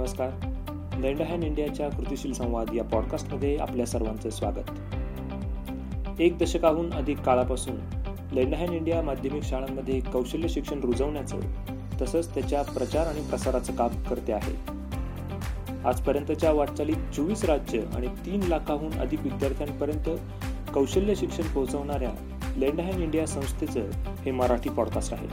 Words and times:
नमस्कार. 0.00 0.30
Land 0.98 1.22
hand 1.22 1.44
इंडियाच्या 1.44 1.88
कृतीशील 1.88 2.32
संवाद 2.32 2.70
या 2.74 2.84
पॉडकास्टमध्ये 2.84 3.56
आपल्या 3.56 3.86
सर्वांचं 3.86 4.30
स्वागत. 4.30 4.70
एक 6.20 6.38
दशकाहून 6.38 6.92
अधिक 6.92 7.20
काळापासून 7.20 7.76
लेंड 8.32 8.54
हँड 8.54 8.70
इंडिया 8.70 9.02
माध्यमिक 9.02 9.42
शाळांमध्ये 9.42 10.00
कौशल्य 10.00 10.48
शिक्षण 10.48 10.80
रुजवण्याचं 10.80 11.40
तसंच 12.02 12.34
त्याच्या 12.34 12.62
प्रचार 12.62 13.06
आणि 13.06 13.20
प्रसाराचं 13.20 13.72
काम 13.72 14.02
करते 14.02 14.32
आहे. 14.32 14.54
आजपर्यंतच्या 15.84 16.52
वाटचालीत 16.52 17.14
चोवीस 17.16 17.44
राज्य 17.44 17.80
आणि 17.94 18.06
तीन 18.06 18.42
लाखाहून 18.42 18.92
अधिक 18.92 19.22
विद्यार्थ्यांपर्यंत 19.22 20.10
कौशल्य 20.74 21.14
शिक्षण 21.14 21.44
पोहोचवणाऱ्या 21.54 22.10
लेंड 22.56 22.80
हँड 22.80 23.02
इंडिया 23.02 23.26
संस्थेचं 23.26 23.80
हे 24.22 24.30
मराठी 24.30 24.70
पॉडकास्ट 24.70 25.12
आहे. 25.12 25.28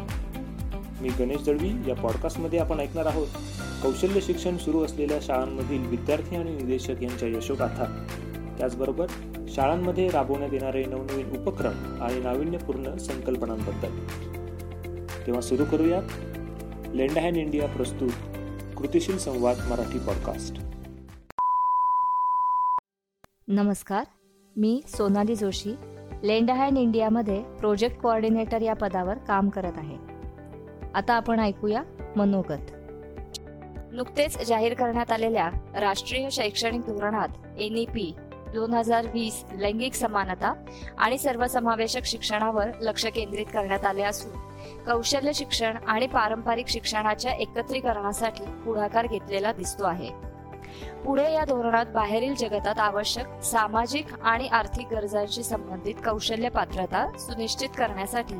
मी 1.02 1.10
गणेश 1.10 1.44
दळवी 1.46 1.72
या 1.88 1.96
पॉडकास्टमध्ये 1.96 2.60
आपण 2.60 2.80
ऐकणार 2.80 3.06
आहोत. 3.06 3.28
कौशल्य 3.84 4.22
शिक्षण 4.22 4.58
सुरू 4.58 4.84
असलेल्या 4.84 5.18
शाळांमधील 5.22 5.88
विद्यार्थी 5.88 6.36
आणि 6.36 6.56
निदेशक 6.56 7.04
यांच्या 7.04 7.30
यशोगाथा. 7.30 8.08
त्याचबरोबर 8.58 9.08
शाळांमध्ये 9.48 10.10
राबवण्यात 10.10 10.54
येणारे 10.54 10.86
नवनवीन 10.86 11.42
उपक्रम 11.42 12.02
आणि 12.02 12.20
नाविन्यपूर्ण 12.20 12.98
संकल्पनांबद्दल. 12.98 14.08
तेव्हा 15.26 15.42
सुरू 15.42 15.66
करूयात 15.72 16.04
लेंड 16.96 17.38
इंडिया 17.38 17.68
प्रस्तुत 17.68 18.10
कृतिशील 18.78 19.18
संवाद 19.18 19.56
मराठी 19.70 20.00
पॉडकास्ट. 20.00 20.60
नमस्कार 23.48 24.04
मी 24.56 24.82
सोनाली 24.88 25.36
जोशी 25.36 25.76
लेंड 26.24 26.78
इंडियामध्ये 26.78 27.44
प्रोजेक्ट 27.44 27.98
कोऑर्डिनेटर 27.98 28.62
या 28.62 28.74
पदावर 28.74 29.18
काम 29.18 29.50
करत 29.50 29.74
आहे. 29.76 29.98
आता 30.96 31.14
आपण 31.14 31.40
ऐकूया 31.40 31.84
मनोगत. 32.16 32.72
नुकतेच 33.98 34.46
जाहीर 34.46 34.74
करण्यात 34.74 35.12
आलेल्या 35.12 35.50
राष्ट्रीय 35.80 36.30
शैक्षणिक 36.32 36.82
धोरणात 36.82 37.30
एनईपी 37.58 38.14
दोन 38.54 38.74
हजार 38.74 39.06
वीस 39.14 39.44
लैंगिक 39.54 39.94
समानता 39.94 40.54
आणि 40.98 41.18
सर्वसमावेशक 41.18 42.06
शिक्षणावर 42.06 42.70
लक्ष 42.82 43.06
केंद्रित 43.06 43.46
करण्यात 43.54 43.86
आले 43.86 44.04
असून 44.04 44.38
कौशल्य 44.86 45.34
शिक्षण 45.34 45.78
आणि 45.88 46.08
पारंपरिक 46.08 46.68
शिक्षणाच्या 46.68 47.32
एकत्रीकरणासाठी 47.32 48.46
पुढाकार 48.66 49.08
घेतलेला 49.08 49.52
दिसतो 49.52 49.86
आहे. 49.86 50.10
पुढे 51.06 51.34
या 51.34 51.46
धोरणात 51.46 51.86
बाहेरील 51.86 52.36
जगतात 52.36 52.80
आवश्यक 52.80 53.42
सामाजिक 53.42 54.06
आणि 54.24 54.48
आर्थिक 54.48 54.88
गरजांशी 54.92 55.44
संबंधित 55.44 55.96
कौशल्य 56.06 56.50
पात्रता 56.50 57.06
सुनिश्चित 57.18 57.70
करण्यासाठी 57.78 58.36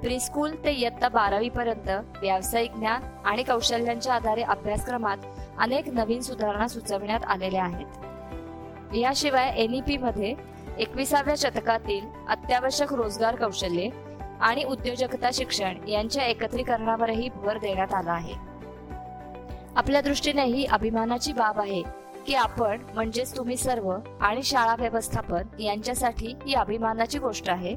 प्रीस्कूल 0.00 0.54
ते 0.64 0.72
इयत्ता 0.72 1.08
बारावी 1.08 1.48
पर्यंत 1.48 1.90
व्यावसायिक 2.20 2.74
ज्ञान 2.74 3.02
आणि 3.24 3.42
कौशल्यांच्या 3.42 4.14
आधारे 4.14 4.42
अभ्यासक्रमात 4.42 5.16
अनेक 5.58 5.88
नवीन 5.88 6.20
सुधारणा 6.20 6.68
सुचविण्यात 6.68 7.20
आलेल्या 7.24 7.64
आहेत. 7.64 8.94
याशिवाय 8.96 9.52
एनईपी 9.56 9.96
मध्ये 9.96 10.34
एकविसाव्या 10.78 11.34
शतकातील 11.38 12.06
अत्यावश्यक 12.28 12.92
रोजगार 12.92 13.36
कौशल्ये 13.36 13.90
आणि 14.40 14.64
उद्योजकता 14.64 15.30
शिक्षण 15.32 15.88
यांच्या 15.88 16.24
एकत्रीकरणावरही 16.24 17.28
भर 17.28 17.58
देण्यात 17.58 17.94
आला 17.94 18.12
आहे. 18.12 18.49
आपल्या 19.76 20.00
दृष्टीने 20.00 20.44
ही 20.44 20.64
अभिमानाची 20.64 21.32
बाब 21.32 21.60
आहे 21.60 21.82
की 22.26 22.34
आपण 22.34 22.80
म्हणजेच 22.94 23.36
तुम्ही 23.36 23.56
सर्व 23.56 23.96
आणि 24.20 24.42
शाळा 24.42 24.74
व्यवस्थापन 24.78 25.60
यांच्यासाठी 25.60 26.34
ही 26.46 26.54
अभिमानाची 26.54 27.18
गोष्ट 27.18 27.50
आहे. 27.50 27.74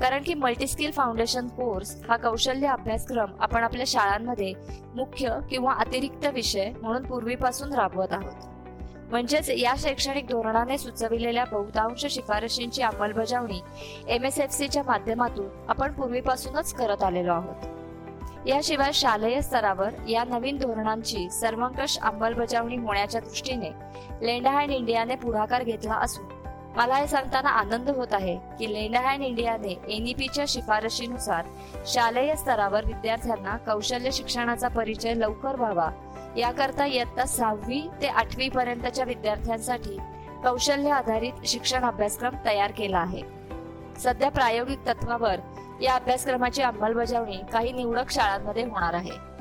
कारण 0.00 0.22
की 0.22 0.34
मल्टीस्किल 0.34 0.90
फाउंडेशन 0.90 1.46
कोर्स 1.48 1.96
हा 2.08 2.16
कौशल्य 2.16 2.66
अभ्यासक्रम 2.66 3.30
आपण 3.40 3.64
आपल्या 3.64 3.84
शाळांमध्ये 3.86 4.52
मुख्य 4.94 5.38
किंवा 5.50 5.72
अतिरिक्त 5.72 6.26
विषय 6.26 6.70
म्हणून 6.82 7.02
पूर्वीपासून 7.02 7.72
राबवत 7.72 8.12
आहोत. 8.12 8.48
म्हणजेच 9.10 9.50
या 9.50 9.74
शैक्षणिक 9.78 10.26
धोरणाने 10.26 10.78
सुचविलेल्या 10.78 11.44
बहुतांश 11.44 12.06
शिफारशींची 12.06 12.82
अंमलबजावणी 12.82 13.60
एम 14.08 14.24
एस 14.24 14.38
एफ 14.38 14.50
सीच्या 14.50 14.82
माध्यमातून 14.86 15.48
आपण 15.68 15.92
पूर्वीपासूनच 15.92 16.74
करत 16.74 17.02
आलेलो 17.02 17.32
आहोत. 17.32 17.66
याशिवाय 18.46 18.90
शालेय 18.94 19.40
स्तरावर 19.40 19.90
या 20.08 20.24
नवीन 20.24 20.56
धोरणांची 20.56 21.30
सर्वंकष 21.30 21.98
अंमलबजावणी 21.98 22.76
होण्याच्या 22.76 23.20
दृष्टीने 23.20 23.70
लेंडा 24.22 24.62
इंडियाने 24.62 25.14
पुढाकार 25.14 25.62
घेतला 25.62 25.94
असून 25.94 26.24
मला 26.76 26.94
हे 26.94 27.06
सांगताना 27.06 27.48
आनंद 27.48 27.90
होत 27.90 28.12
आहे 28.12 28.36
की 28.36 28.72
लेंडा 28.72 29.14
इंडियाने 29.14 29.72
एनईपीच्या 29.88 30.44
शिफारशीनुसार 30.48 31.44
शालेय 31.86 32.34
स्तरावर 32.36 32.84
विद्यार्थ्यांना 32.84 33.56
कौशल्य 33.56 34.10
शिक्षणाचा 34.10 34.68
परिचय 34.68 35.14
लवकर 35.14 35.56
व्हावा. 35.56 35.90
याकरता 36.36 36.86
इयत्ता 36.86 37.24
सहावी 37.24 37.88
ते 38.02 38.06
आठवी 38.06 38.48
पर्यंतच्या 38.48 39.04
विद्यार्थ्यांसाठी 39.04 39.98
कौशल्य 40.44 40.90
आधारित 40.90 41.46
शिक्षण 41.46 41.84
अभ्यासक्रम 41.84 42.34
तयार 42.44 42.70
केला 42.70 42.98
आहे. 42.98 43.22
सध्या 43.98 44.30
प्रायोगिक 44.30 44.78
तत्वावर 44.88 45.36
या 45.82 45.94
अभ्यासक्रमाची 45.94 46.62
अंमलबजावणी 46.62 47.36
काही 47.52 47.72
निवडक 47.72 48.10
शाळांमध्ये 48.10 48.64
होणार 48.64 48.94
आहे. 48.94 49.36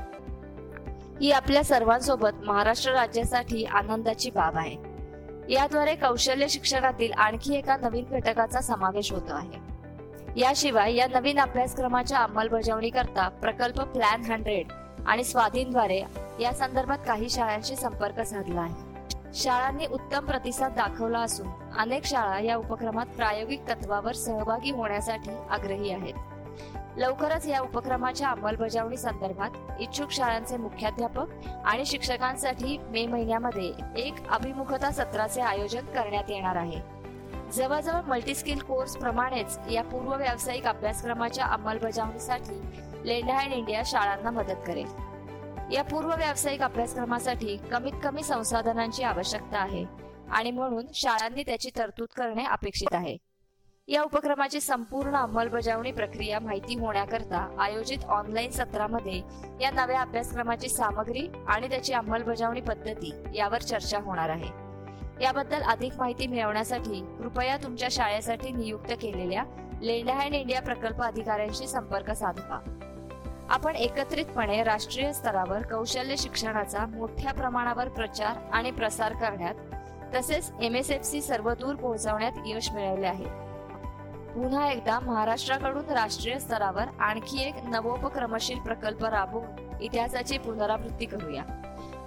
ही 1.22 1.32
आपल्या 1.32 1.64
सर्वांसोबत 1.64 2.44
महाराष्ट्र 2.44 2.92
राज्यासाठी 2.92 3.66
आनंदाची 3.66 4.30
बाब 4.30 4.58
आहे. 4.58 4.96
याद्वारे 5.54 5.96
कौशल्य 5.96 6.48
शिक्षणातील 6.48 7.12
आणखी 7.14 7.56
एका 7.56 7.78
नवीन 7.78 8.06
घटकाचा 8.12 8.62
समावेश 8.62 9.12
होतो 9.12 9.34
आहे. 9.34 9.66
याशिवाय 10.42 10.96
या 10.96 11.08
नवीन 11.08 11.40
अभ्यासक्रमाच्या 11.40 12.18
अंमलबजावणी 12.18 12.90
करता 12.90 13.28
प्रकल्प 13.28 13.82
प्लॅन 13.82 14.32
हंड्रेड 14.32 14.68
आणि 15.08 15.24
स्वाधीनद्वारे 15.24 16.02
या 16.40 16.52
संदर्भात 16.52 16.98
काही 17.08 17.30
शाळांशी 17.30 17.76
संपर्क 17.76 18.20
साधला 18.20 18.62
आहे. 18.62 18.85
शाळांनी 19.36 19.86
उत्तम 19.86 20.26
प्रतिसाद 20.26 20.74
दाखवला 20.74 21.20
असून 21.20 21.48
अनेक 21.78 22.06
शाळा 22.06 22.40
या 22.40 22.56
उपक्रमात 22.56 23.06
प्रायोगिक 23.06 23.62
तत्वावर 23.70 24.14
सहभागी 24.14 24.72
होण्यासाठी 24.72 25.32
आग्रही 25.50 25.92
आहेत. 25.92 26.14
लवकरच 26.98 27.46
या 27.46 27.60
उपक्रमाच्या 27.60 28.30
अंमलबजावणी 28.30 28.98
संदर्भात 28.98 29.82
इच्छुक 29.82 30.12
शाळांचे 30.12 30.58
मुख्याध्यापक 30.58 31.26
आणि 31.66 31.86
शिक्षकांसाठी 31.86 32.78
मे 32.78 33.08
महिन्यामध्ये 33.08 33.72
एक 33.98 34.28
अभिमुखता 34.30 34.92
सत्राचे 34.92 35.42
आयोजन 35.42 35.86
करण्यात 35.86 36.30
येणार 36.30 36.56
आहे. 36.56 36.80
जवळजवळ 37.52 38.02
मल्टीस्किल 38.02 38.60
कोर्स 38.60 38.98
प्रमाणेच 38.98 39.60
या 39.72 39.84
पूर्व 39.84 40.16
व्यावसायिक 40.16 40.66
अभ्यासक्रमाच्या 40.66 41.46
अंमलबजावणीसाठी 41.46 42.62
लेंडा 43.06 43.38
अँड 43.38 43.54
इंडिया 43.54 43.82
शाळांना 43.86 44.32
मदत 44.32 44.66
करेल. 44.68 45.15
या 45.72 45.84
पूर्व 45.84 46.16
व्यावसायिक 46.16 46.62
अभ्यासक्रमासाठी 46.62 47.58
कमीत 47.72 47.94
कमी 48.04 48.24
संसाधनांची 48.24 49.04
आवश्यकता 49.04 49.60
आहे 49.60 49.86
आणि 50.32 50.52
म्हणून 50.52 50.86
शाळांनी 50.94 51.44
त्याची 51.44 51.70
तरतूद 51.78 52.08
करणे 52.18 52.44
अपेक्षित 52.44 52.94
आहे. 52.94 53.18
या 53.88 54.02
उपक्रमाची 54.04 54.60
संपूर्ण 54.60 55.16
अंमलबजावणी 55.16 55.92
प्रक्रिया 55.92 56.40
माहिती 56.40 56.76
होण्याकरता 56.76 57.56
आयोजित 57.60 58.06
ऑनलाईन 58.08 58.52
सत्रामध्ये 58.52 59.22
या 59.62 59.72
नव्या 59.72 60.02
अभ्यासक्रमाची 60.02 60.70
सामग्री 60.70 61.28
आणि 61.48 61.70
त्याची 61.70 61.94
अंमलबजावणी 61.94 62.62
पद्धती 62.62 63.12
यावर 63.34 63.62
चर्चा 63.62 64.00
होणार 64.00 64.30
आहे. 64.30 64.50
याबद्दल 65.24 65.62
अधिक 65.62 65.94
माहिती 65.98 66.28
मिळवण्यासाठी 66.28 67.02
कृपया 67.18 67.58
तुमच्या 67.58 67.88
शाळेसाठी 67.92 68.52
नियुक्त 68.52 68.92
केलेल्या 69.02 69.44
लेंडा 69.82 70.14
हँड 70.14 70.34
इंडिया 70.34 70.62
प्रकल्प 70.62 71.02
अधिकाऱ्यांशी 71.02 71.68
संपर्क 71.68 72.12
साधवा 72.12 72.60
आपण 73.50 73.76
एकत्रितपणे 73.76 74.64
राष्ट्रीय 74.64 75.14
स्तरावर 75.14 75.62
कौशल्य 75.62 76.16
शिक्षणाचा 76.16 76.86
मोठ्या 76.86 77.34
प्रमाणावर 77.34 77.88
प्रचार 77.88 78.38
आणि 78.52 78.72
प्रसार 78.72 79.14
करण्यात 79.14 79.54
तसेच 80.16 80.52
एम 80.62 80.76
एस 80.76 80.92
एफ 80.92 81.04
सी 81.04 81.22
सर्वदूर 81.22 81.76
पोहोचवण्यात 81.76 82.32
यश 82.46 82.72
मिळवले 82.72 83.08
आहे. 83.08 83.26
पुन्हा 84.34 84.72
एकदा 84.72 85.00
महाराष्ट्राकडून 85.00 85.86
राष्ट्रीय 85.86 86.40
स्तरावर 86.40 86.84
आणखी 87.00 87.42
एक 87.42 87.56
नवोपक्रमशील 87.64 88.60
प्रकल्प 88.60 89.06
राबवून 89.06 89.78
इतिहासाची 89.82 90.38
पुनरावृत्ती 90.38 91.06
करूया. 91.06 91.44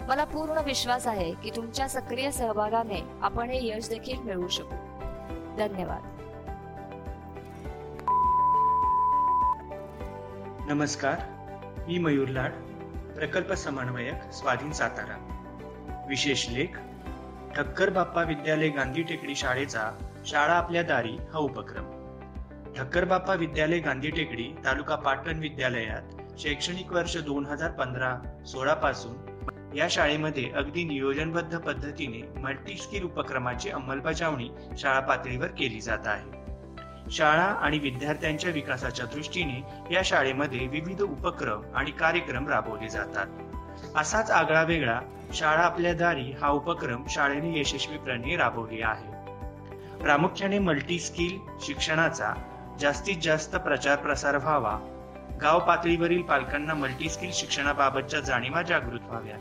मला 0.09 0.25
पूर्ण 0.25 0.59
विश्वास 0.59 1.07
आहे 1.07 1.35
की 1.35 1.51
तुमच्या 1.57 1.89
सक्रिय 1.89 2.31
सहभागाने 2.31 3.03
आपण 3.23 3.51
हे 3.51 3.69
यश 3.69 3.89
देखील 3.89 4.19
मिळवू 4.21 4.49
शकू. 4.49 4.77
धन्यवाद. 5.59 6.18
नमस्कार 10.69 11.19
मी 11.89 11.99
मयूर 11.99 12.29
लाड 12.29 12.53
प्रकल्प 13.15 13.53
समन्वयक 13.53 14.33
स्वाधीन 14.33 14.73
सातारा. 14.73 15.15
विशेष 16.09 16.49
लेख 16.49 16.77
ठक्कर 17.57 17.91
बाप्पा 17.91 18.23
विद्यालय 18.23 18.69
गांधी 18.69 19.03
टेकडी 19.03 19.35
शाळेचा 19.35 19.99
शाळा 20.27 20.53
आपल्या 20.53 20.83
दारी 20.83 21.17
हा 21.33 21.39
उपक्रम. 21.39 21.85
ठक्कर 22.77 23.05
बाप्पा 23.05 23.35
विद्यालय 23.35 23.79
गांधी 23.79 24.11
टेकडी 24.11 24.55
तालुका 24.65 24.97
पाटण 24.97 25.39
विद्यालयात 25.39 26.03
शैक्षणिक 26.39 26.93
वर्ष 26.93 27.17
दोन 27.17 27.47
हजार 27.47 27.71
पंधरा 27.71 28.45
सोळा 28.47 28.75
पासून 28.75 29.17
या 29.77 29.87
शाळेमध्ये 29.91 30.51
अगदी 30.51 30.85
नियोजनबद्ध 30.85 31.59
पद्धतीने 31.59 32.41
मल्टी 32.41 32.77
स्किल 32.77 33.05
उपक्रमाची 33.05 33.71
अंमलबजावणी 33.71 34.51
शाळा 34.79 35.01
पातळीवर 35.01 35.47
केली 35.47 35.81
जात 35.81 36.07
आहे. 36.07 36.38
शाळा 37.11 37.45
आणि 37.45 37.79
विद्यार्थ्यांच्या 37.79 38.51
विकासाच्या 38.51 39.07
दृष्टीने 39.07 39.95
या 39.95 40.03
शाळेमध्ये 40.05 40.67
विविध 40.67 41.03
उपक्रम 41.03 41.63
आणि 41.75 41.91
कार्यक्रम 41.91 42.49
राबवले 42.49 42.89
जातात. 42.89 43.27
असाच 43.97 44.31
आगळा 44.31 44.63
वेगळा 44.63 45.01
शाळा 45.35 45.63
आपल्या 45.63 45.95
दारी 45.95 46.33
हा 46.33 46.49
उपक्रम 46.49 47.03
शाळेने 47.09 47.61
यशस्वीपणे 47.61 48.37
राबवली 48.37 48.83
आहे. 48.83 49.19
प्रामुख्याने 49.99 50.59
मल्टी 50.59 50.99
स्किल 50.99 51.39
शिक्षणाचा 51.61 52.35
जास्तीत 52.81 53.17
जास्त 53.23 53.57
प्रचार 53.57 53.97
प्रसार 53.97 54.37
व्हावा 54.37 54.79
गाव 55.43 55.59
पातळीवरील 55.59 56.23
पालकांना 56.23 56.75
मल्टी 56.75 57.09
स्किल 57.09 57.31
शिक्षणाबाबतच्या 57.33 58.21
जाणीवा 58.21 58.63
जागृत 58.63 59.01
व्हाव्या 59.03 59.37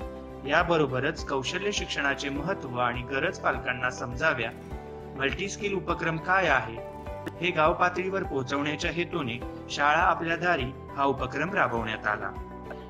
याबरोबरच 0.48 1.26
कौशल्य 1.26 1.72
शिक्षणाचे 1.72 2.30
महत्त्व 2.30 2.78
आणि 2.78 3.02
गरज 3.02 3.40
पालकांना 3.40 3.90
समजाव्या. 3.90 4.52
मल्टी 5.18 5.50
स्किल 5.50 5.74
उपक्रम 5.74 6.18
काय 6.18 6.48
आहे? 6.48 6.97
हे 7.42 7.52
गाव 7.52 7.74
पातळीवर 7.74 8.24
पोहोचवण्याच्या 8.24 8.92
हेतूने 8.92 9.40
शाळा 9.70 10.00
आपल्या 10.00 10.36
दारी 10.36 10.72
हा 10.98 11.04
उपक्रम 11.04 11.54
राबवण्यात 11.54 12.08
आला. 12.08 12.32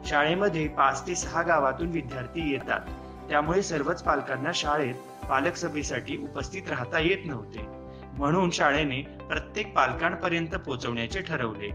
शाळेमध्ये 0.05 0.67
पाच 0.67 1.07
ते 1.07 1.15
सहा 1.15 1.41
गावातून 1.41 1.89
विद्यार्थी 1.89 2.51
येतात. 2.51 2.79
त्यामुळे 3.29 3.63
सर्वच 3.63 4.03
पालकांना 4.03 4.51
शाळेत 4.53 5.25
पालक 5.29 5.55
सभेसाठी 5.55 6.17
उपस्थित 6.17 6.61
राहता 6.69 6.99
येत 6.99 7.17
नव्हते. 7.25 7.59
म्हणून 8.13 8.49
शाळेने 8.49 9.01
प्रत्येक 9.01 9.75
पालकांपर्यंत 9.75 10.55
पोहोचवण्याचे 10.55 11.21
ठरवले. 11.21 11.69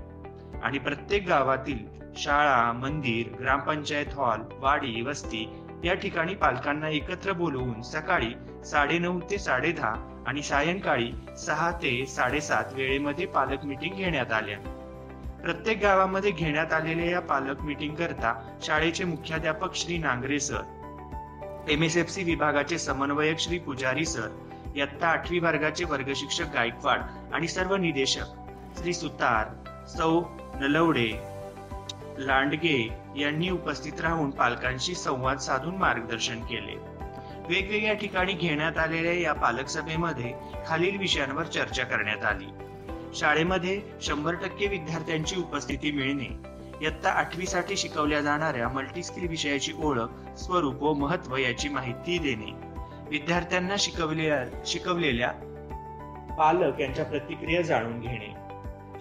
आणि 0.63 0.79
प्रत्येक 0.79 1.27
गावातील 1.27 1.79
शाळा 2.17 2.73
मंदिर 2.73 3.43
ग्रामपंचायत 3.43 4.07
हॉल 4.15 4.41
वाडी 4.59 5.03
वस्ती 5.03 5.62
या 5.85 5.95
ठिकाणी 5.95 6.35
पालकांना 6.35 6.89
एकत्र 6.89 7.33
बोलवून 7.33 7.83
सकाळी 7.83 8.33
साडेनऊ 8.65 9.21
ते 9.31 9.39
साडे 9.39 9.73
दहा 9.73 9.95
आणि 10.27 10.43
सायंकाळी 10.43 11.11
सहा 11.39 11.71
ते 11.71 12.07
साडेसात 12.07 12.65
वेळेमध्ये 12.73 13.27
पालक 13.27 13.65
मिटिंग 13.65 13.95
घेण्यात 13.95 14.33
आल्या. 14.33 14.59
प्रत्येक 15.43 15.81
गावामध्ये 15.83 16.31
घेण्यात 16.31 16.73
आलेल्या 16.73 17.05
या 17.05 17.21
पालक 17.21 17.61
मिटिंग 17.61 17.95
करता 17.95 18.59
शाळेचे 18.63 19.05
मुख्याध्यापक 19.05 19.75
Shri 19.75 19.99
Nangare 19.99 20.41
sir 20.41 21.71
M 21.71 21.83
S 21.83 21.97
F 21.97 22.11
C 22.11 22.25
विभागाचे 22.25 22.79
समन्वयक 22.79 23.39
श्री 23.39 23.59
पुजारी 23.59 24.05
सर 24.05 24.29
इयत्ता 24.75 25.09
आठवी 25.09 25.39
वर्गाचे 25.39 25.85
वर्गशिक्षक 25.85 26.55
गायकवाड 26.55 27.01
आणि 27.33 27.49
सर्व 27.49 27.77
निदेशक 27.77 28.79
श्री 28.79 28.93
सुतार 28.93 29.47
सौ 29.87 30.21
नलवडे 30.55 31.11
लांडगे 32.19 33.02
यांनी 33.17 33.51
उपस्थित 33.51 34.01
राहून 34.01 34.31
पालकांशी 34.31 34.95
संवाद 34.95 35.39
साधून 35.39 35.77
मार्गदर्शन 35.77 36.41
केले. 36.41 36.77
वेगवेगळ्या 37.49 37.95
ठिकाणी 37.95 38.33
घेण्यात 38.33 38.79
आलेल्या 38.79 39.13
या 39.13 39.33
पालक 39.33 39.69
सभेमध्ये 39.69 40.33
खालील 40.67 40.97
विषयांवर 40.97 41.45
चर्चा 41.45 41.85
करण्यात 41.85 42.25
आली. 42.25 42.47
शाळेमध्ये 43.15 43.81
शंभर 44.03 44.35
टक्के 44.35 44.67
विद्यार्थ्यांची 44.67 45.37
उपस्थिती 45.37 45.93
मिळणे 45.93 46.53
इयत्ता 46.81 47.11
आठवी 47.11 47.47
साठी 47.47 47.77
शिकवल्या 47.77 48.21
जाणाऱ्या 48.21 48.69
मल्टीस्किल 48.69 49.29
विषयाची 49.29 49.73
ओळख 49.83 50.39
स्वरूप 50.39 50.83
व 50.83 50.93
महत्त्व 50.93 51.37
याची 51.37 51.69
माहिती 51.69 52.19
देणे. 52.19 52.53
विद्यार्थ्यांना 53.11 53.75
शिकवलेल्या 53.79 54.45
शिकवलेल्या 54.67 55.33
पालक 56.39 56.81
यांच्या 56.81 57.05
प्रतिक्रिया 57.05 57.63
जाणून 57.63 58.01
घेणे. 58.01 58.35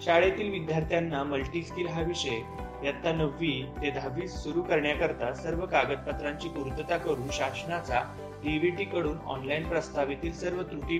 शाळेतील 0.00 0.50
विद्यार्थ्यांना 0.50 1.22
मल्टीस्किल 1.22 1.88
हा 1.88 2.00
विषय 2.00 2.40
इयत्ता 2.82 3.12
नववी 3.12 3.66
ते 3.82 3.90
दहावी 3.90 4.28
सुरू 4.28 4.62
करण्याकरता 4.62 5.34
सर्व 5.34 5.66
कागदपत्रांची 5.66 6.48
पूर्तता 6.48 6.96
करून 6.96 7.28
शासनाचा 7.32 8.00
डीव्हीटी 8.44 8.84
कडून 8.84 9.16
ऑनलाईन 9.26 9.68
प्रस्तावितील 9.68 10.32
सर्व 10.32 10.62
त्रुटी 10.62 10.98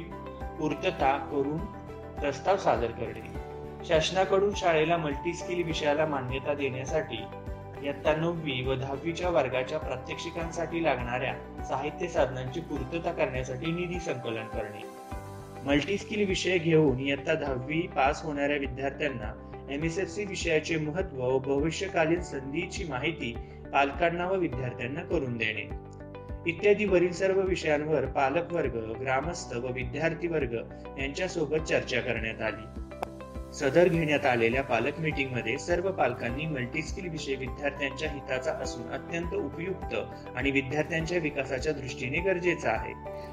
पूर्तता 0.59 1.19
करून 1.19 1.59
प्रस्ताव 2.21 2.57
सादर 2.57 2.91
करणे. 2.91 3.33
शासनाकडून 3.85 4.55
शाळेला 4.55 4.97
मल्टीस्किल 4.97 5.63
विषयाला 5.63 6.07
मान्यता 6.07 6.55
देण्यासाठी 6.55 7.25
इयत्ता 7.83 8.17
नववी 8.17 8.63
व 8.67 8.75
दहावीच्या 8.75 9.31
वर्गाच्या 9.31 9.79
प्रात्यक्षिकांसाठी 9.79 10.83
लागणाऱ्या 10.83 11.65
साहित्य 11.65 12.07
साधनांची 12.07 12.61
पूर्तता 12.61 13.13
करण्यासाठी 13.13 13.67
निधी 13.67 14.01
संकलन 14.01 14.45
करणे. 14.45 14.85
मल्टीस्किल 15.65 16.29
विषय 16.29 16.59
घेऊन 16.59 17.01
इयत्ता 17.01 17.35
दहावी 17.35 17.81
पास 17.81 18.23
होणाऱ्या 18.25 18.57
विद्यार्थ्यांना 18.57 19.52
एम 19.71 19.85
एस 19.85 19.99
एफ 19.99 20.09
सी 20.09 20.25
विषयाचे 20.25 20.77
महत्त्व 20.77 21.23
व 21.23 21.39
भविष्यकालीन 21.39 22.21
संधीची 22.21 22.85
माहिती 22.85 23.35
पालकांना 23.73 24.27
व 24.27 24.35
विद्यार्थ्यांना 24.35 25.01
करून 25.01 25.37
देणे. 25.37 25.69
इत्यादी 26.47 26.85
वरील 26.85 27.13
सर्व 27.13 27.41
विषयांवर 27.41 28.07
पालक 28.07 28.53
वर्ग 28.53 28.93
ग्रामस्थ 29.01 29.57
व 29.57 29.73
विद्यार्थी 29.73 30.29
वर्ग 30.29 30.55
यांच्यासोबत 30.99 31.57
चर्चा 31.57 32.01
करण्यात 32.01 32.43
आली. 32.43 32.83
सदर 33.53 33.89
घेण्यात 33.89 34.27
आलेल्या 34.27 34.63
पालक 34.63 35.01
मीटिंगमध्ये 35.01 35.59
सर्व 35.59 35.93
पालकांनी 35.93 36.47
मल्टीस्किल 36.47 37.09
विषय 37.09 37.35
विद्यार्थ्यांच्या 37.35 38.11
हिताचा 38.11 38.53
असून 38.53 38.91
अत्यंत 38.91 39.35
उपयुक्त 39.35 39.95
आणि 40.37 40.51
विद्यार्थ्यांच्या 40.51 41.19
विकासाच्या 41.19 41.73
दृष्टीने 41.73 42.19
गरजेचा 42.19 42.71
आहे. 42.71 42.93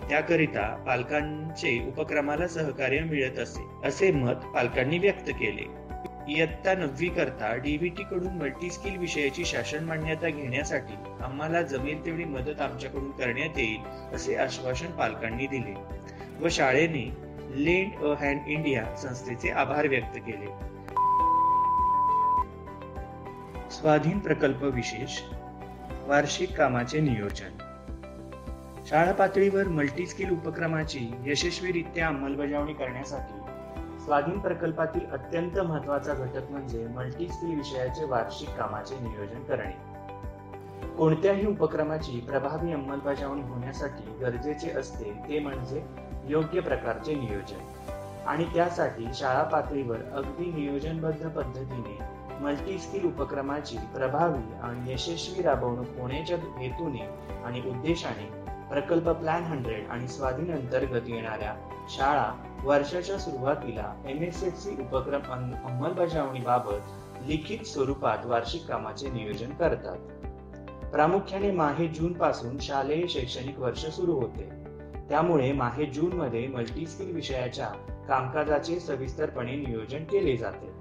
त्याकरिता 0.09 0.83
पालकांचे 0.87 1.87
उपक्रमाला 1.87 2.47
सहकार्य 2.47 2.99
मिळत 2.99 3.39
असे 3.39 3.87
असे 3.87 4.11
मत 4.11 4.35
पालकांनी 4.55 4.97
व्यक्त 4.97 5.29
केले. 5.29 5.88
इयत्ता 6.29 6.73
नववी 6.73 7.07
करता 7.09 7.55
डीबीटी 7.55 8.03
कडून 8.03 8.37
मल्टी 8.37 8.69
स्किल 8.69 8.97
विषयाची 8.97 9.45
शासन 9.45 9.83
मान्यता 9.83 10.29
घेण्यासाठी 10.29 10.93
आम्हाला 11.23 11.61
जमेल 11.61 12.05
तेवढी 12.05 12.23
मदत 12.23 12.61
आमच्याकडून 12.61 13.11
करण्यात 13.11 13.57
येईल 13.57 14.15
असे 14.15 14.35
आश्वासन 14.35 14.91
पालकांनी 14.91 15.47
दिले 15.47 15.73
व 16.39 16.49
शाळेने 16.49 17.29
लेंड 17.55 18.03
अ 18.03 18.13
हँड 18.13 18.47
इंडिया 18.47 18.95
संस्थेचे 18.95 19.49
आभार 19.49 19.87
व्यक्त 19.87 20.17
केले. 20.17 20.51
स्वाधीन 23.71 24.19
प्रकल्प 24.19 24.63
विशेष 24.63 25.21
वार्षिक 26.07 26.51
कामाचे 26.57 26.99
नियोजन. 26.99 27.57
शाळा 28.87 29.11
पातळीवर 29.11 29.67
मल्टी 29.67 30.05
स्किल 30.07 30.29
उपक्रमाची 30.29 31.07
यशस्वीरित्या 31.25 32.07
अंमलबजावणी 32.07 32.73
करण्यासाठी 32.73 33.38
स्वाधीन 34.09 34.39
प्रकल्पातील 34.39 35.09
अत्यंत 35.11 35.59
महत्त्वाचा 35.59 36.13
घटक 36.13 36.51
म्हणजे 36.51 36.87
मल्टीस्किल 36.87 37.55
विषयाचे 37.55 38.05
वार्षिक 38.05 38.49
कामाचे 38.49 38.95
नियोजन 38.95 39.43
करणे. 39.43 39.71
कोणत्याही 40.97 41.45
उपक्रमाची 41.45 42.19
प्रभावी 42.19 42.73
अंमलबजावणी 42.73 43.41
होण्यासाठी 43.41 44.17
गरजेचे 44.21 44.71
असते 44.71 45.11
ते 45.29 45.39
म्हणजे 45.39 45.83
योग्य 46.27 46.59
प्रकारचे 46.59 47.15
नियोजन. 47.15 47.59
आणि 48.27 48.45
त्यासाठी 48.45 49.05
शाळा 49.13 49.43
पातळीवर 49.43 49.97
अगदी 50.13 50.45
नियोजनबद्ध 50.45 51.29
पद्धतीने 51.29 51.99
मल्टीस्किल 52.39 53.05
उपक्रमाची 53.05 53.77
प्रभावी 53.77 54.59
आणि 54.61 54.93
यशस्वी 54.93 55.43
राबवणूक 55.43 55.99
होण्याच्या 55.99 56.37
हेतूने 56.37 57.09
आणि 57.45 57.61
उद्देशाने 57.69 58.48
प्रकल्प 58.69 59.09
प्लॅन 59.09 59.43
हंड्रेड 59.43 59.87
आणि 59.89 60.07
स्वाधीन 60.07 60.51
अंतर्गत 60.51 61.07
येणाऱ्या 61.07 61.53
शाळा 61.89 62.31
वर्षाच्या 62.63 63.17
सुरुवातीला 63.17 64.03
एम 64.07 64.23
एस 64.23 64.43
एफ 64.43 64.59
सी 64.59 64.71
उपक्रम 64.71 65.21
अंमलबजावणीबाबत 65.65 67.25
लिखित 67.27 67.65
स्वरूपात 67.65 68.25
वार्षिक 68.25 68.65
कामाचे 68.65 69.09
नियोजन 69.09 69.49
करतात. 69.49 69.97
प्रामुख्याने 70.91 71.51
माहे 71.51 71.87
जून 71.87 72.13
पासून 72.13 72.57
शालेय 72.59 73.07
शैक्षणिक 73.07 73.59
वर्ष 73.59 73.85
सुरू 73.85 74.13
होते. 74.13 74.49
त्यामुळे 75.09 75.51
माहे 75.51 75.85
जून 75.85 76.13
मध्ये 76.13 76.47
मल्टीस्किल 76.47 77.15
विषयाच्या 77.15 77.67
कामकाजाचे 78.07 78.79
सविस्तरपणे 78.79 79.55
नियोजन 79.55 80.03
केले 80.03 80.37
जाते. 80.37 80.71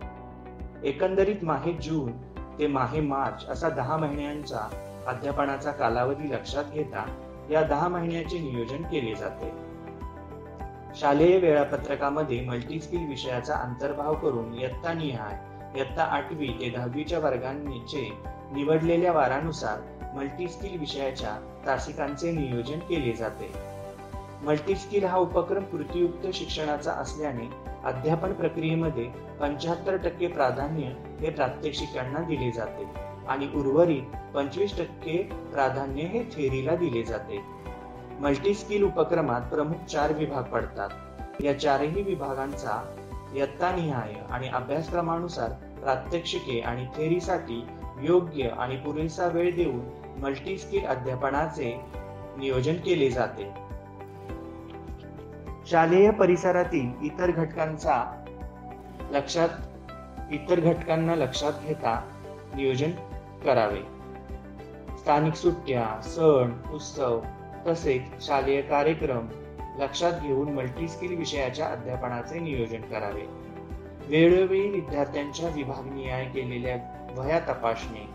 एकंदरीत 0.89 1.37
माहे 1.43 1.73
जून 1.73 2.13
ते 2.59 2.67
माहे 2.67 3.01
मार्च 3.01 3.49
असा 3.49 3.69
दहा 3.69 3.97
महिन्यांचा 3.97 4.69
अध्यापनाचा 5.07 5.71
कालावधी 5.71 6.31
लक्षात 6.31 6.65
घेता 6.73 7.25
या 7.51 7.63
दहा 7.63 7.89
महिन्याचे 7.89 8.39
नियोजन 8.39 8.83
केले 8.83 9.15
जाते. 9.15 9.53
शालेय 10.97 11.39
वेळापत्रकामध्ये 11.39 12.41
मल्टीस्किल 12.41 13.07
विषयाचा 13.07 13.55
अंतर्भाव 13.55 14.15
करून 14.15 14.55
इयत्ता 14.55 14.93
निहाय 14.93 15.37
इयत्ता 15.79 16.03
आठवी 16.03 16.49
ते 16.49 16.71
दहावीच्या 16.71 17.19
वर्गांचे 17.19 18.09
निवडलेल्या 18.53 19.13
वारानुसार 19.13 19.81
मल्टीस्किल 20.15 20.79
विषयाच्या 20.79 21.37
तासिकांचे 21.67 22.33
नियोजन 22.33 22.79
केले 22.79 23.13
जाते. 23.13 23.53
मल्टीस्किल 24.43 25.05
हा 25.05 25.17
उपक्रम 25.17 25.63
कृतीयुक्त 25.63 26.27
शिक्षणाचा 26.35 26.93
असल्याने 26.93 27.51
अध्यापन 27.85 28.33
प्रक्रियेमध्ये 28.33 29.09
पंच्याहत्तर 29.41 29.97
टक्के 29.97 30.27
प्राधान्य 30.27 30.83
हे 31.21 31.31
प्रात्यक्षिकांना 31.31 32.19
दिले 32.19 32.51
जाते. 32.51 33.08
आणि 33.29 33.49
उर्वरित 33.55 34.17
पंचवीस 34.35 34.79
टक्के 34.79 35.23
प्राधान्य 35.53 36.03
हे 36.03 36.23
थेरीला 36.23 36.77
दिले 36.77 37.03
जाते. 37.03 37.41
मल्टी 38.21 38.55
स्किल 38.55 38.83
उपक्रमात 38.83 39.41
प्रमुख 39.41 39.85
चार 39.85 40.13
विभाग 40.13 40.43
पडतात. 40.43 40.89
या 41.43 41.59
चारही 41.61 42.03
विभागांचा 42.03 42.95
यत्तानिहाय 43.35 44.15
आणि 44.31 44.49
अभ्यासक्रमानुसार 44.49 45.51
प्रात्यक्षिके 45.83 46.61
आणि 46.61 46.87
थेरीसाठी 46.87 47.67
योग्य 48.01 48.49
आणि 48.49 48.77
पुरेसा 48.77 49.27
वेळ 49.27 49.55
देऊन 49.57 49.81
मल्टी 50.19 50.59
स्किल 50.59 50.87
अध्यापनाचे 50.87 51.81
नियोजन 52.39 52.75
केले 52.75 53.11
जाते. 53.11 53.51
शालेय 55.67 56.11
परिसरातील 56.11 56.91
इतर 57.03 57.31
घटकांचा 57.31 58.25
लक्षात 59.11 59.49
इतर 60.31 60.61
घटकांना 60.61 61.15
लक्षात 61.15 61.53
घेता 61.67 62.01
नियोजन 62.55 62.91
करावे. 63.45 63.81
स्थानिक 64.99 65.35
सुट्ट्या 65.35 66.03
सण 66.03 66.53
उत्सव 66.73 67.21
तसेच 67.67 68.27
शालेय 68.27 68.61
कार्यक्रम 68.63 69.29
लक्षात 69.79 70.13
घेऊन 70.23 70.53
मल्टीस्किल 70.53 71.17
विषयाच्या 71.17 71.67
अध्यापनाचे 71.67 72.39
नियोजन 72.39 72.81
करावे. 72.81 73.23
वेळोवेळी 74.09 74.71
विद्यार्थ्यांच्या 74.71 75.49
विभागनिहाय 75.49 76.25
केलेल्या 76.25 76.77
वह्या 77.17 77.39
तपासणे 77.39 78.07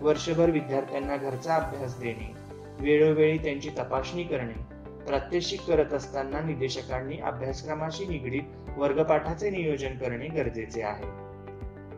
वर्षभर 0.00 0.50
विद्यार्थ्यांना 0.50 1.16
घरचा 1.16 1.54
अभ्यास 1.56 2.00
देणे 2.00 2.34
वेळोवेळी 2.78 3.38
त्यांची 3.38 3.70
तपासणी 3.78 4.22
करणे 4.22 4.72
प्रात्यक्षिक 5.06 5.60
करत 5.60 5.92
असताना 5.92 6.40
निदेशकांनी 6.40 7.18
अभ्यासक्रमाशी 7.18 8.06
निगडीत 8.06 8.42
वर्गपाठाचे 8.76 9.50
नियोजन 9.50 9.94
करणे 9.94 10.28
गरजेचे 10.28 10.82
आहे. 10.82 11.06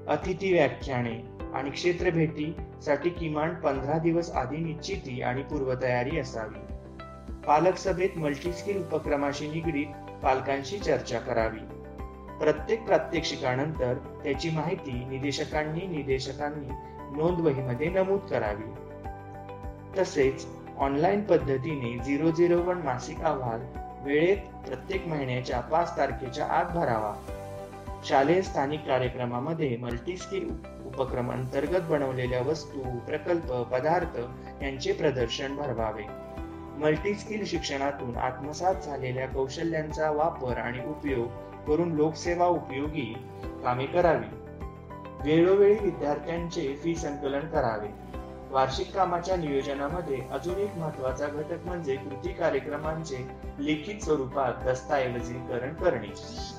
अतिथी 0.09 0.53
व्याख्याने 0.53 1.34
आणि 1.55 1.71
क्षेत्र 1.71 2.11
भेटीसाठी 2.11 3.11
किमान 3.11 3.55
पंधरा 3.55 3.99
दिवस 3.99 4.31
आधी 4.31 4.57
निश्चिती 4.57 5.23
आणि 5.23 5.43
पूर्वतयारी 5.43 6.19
असावी. 6.19 6.75
पालक 7.47 7.77
सभेत 7.77 8.09
मल्टीस्किल 8.17 8.83
उपक्रमाशी 8.83 9.49
निगडीत 9.49 9.87
पालकांशी 10.23 10.79
चर्चा 10.79 11.19
करावी. 11.19 11.59
प्रत्येक 12.39 12.85
प्रात्यक्षिकानंतर 12.85 13.95
त्याची 13.95 14.51
माहिती 14.51 15.05
निदेशकांनी 15.05 15.87
निदेशकांनी 15.87 16.69
नोंदवहीमध्ये 17.17 17.89
नमूद 17.89 18.21
करावी. 18.21 18.75
तसेच 19.99 20.47
ऑनलाईन 20.79 21.21
पद्धतीने 21.23 21.99
झिरो 22.05 22.31
झिरो 22.31 22.63
वन 22.63 22.77
मासिक 22.77 23.21
अहवाल 23.21 23.61
वेळेत 24.05 24.37
प्रत्येक 24.67 25.07
महिन्याच्या 25.07 25.61
पाच 25.61 25.97
तारखेच्या 25.97 26.47
आत 26.47 26.65
भरावा. 26.65 27.15
शालेय 28.05 28.43
स्थानिक 28.43 28.87
कार्यक्रमामध्ये 28.87 29.77
मल्टीस्किल 29.77 30.49
उपक्रम 30.87 31.33
अंतर्गत 31.33 31.83
बनवलेल्या 31.83 32.43
वस्तू 32.43 32.99
प्रकल्प 32.99 33.53
पदार्थ 33.53 34.19
यांचे 34.63 34.93
प्रदर्शन 34.93 35.57
भरवावे. 35.57 36.03
मल्टीस्किल 36.79 37.45
शिक्षणातून 37.45 38.17
आत्मसात 38.17 38.75
झालेल्या 38.75 39.29
कौशल्यांचा 39.29 40.11
वापर 40.11 40.59
आणि 40.59 40.79
उपयोग 40.87 41.27
करून 41.67 41.93
लोकसेवा 41.93 42.47
उपयोगी 42.47 43.15
कामे 43.45 43.87
करावी. 43.87 44.27
वेळोवेळी 45.25 45.75
विद्यार्थ्यांचे 45.75 46.81
फी 46.85 46.95
संकलन 46.95 47.41
करावे. 47.41 47.89
वार्षिक 48.51 48.95
कामाच्या 48.95 49.37
नियोजनामध्ये 49.37 50.19
अजून 50.31 50.55
एक 50.55 50.77
महत्त्वाचा 50.77 51.27
घटक 51.27 51.59
म्हणजे 51.65 51.97
कृती 51.97 52.33
कार्यक्रमांचे 52.33 53.31
लिखित 53.59 54.05
स्वरूपात 54.05 54.53
दस्तऐवजीकरण 54.65 55.75
करणे. 55.75 56.54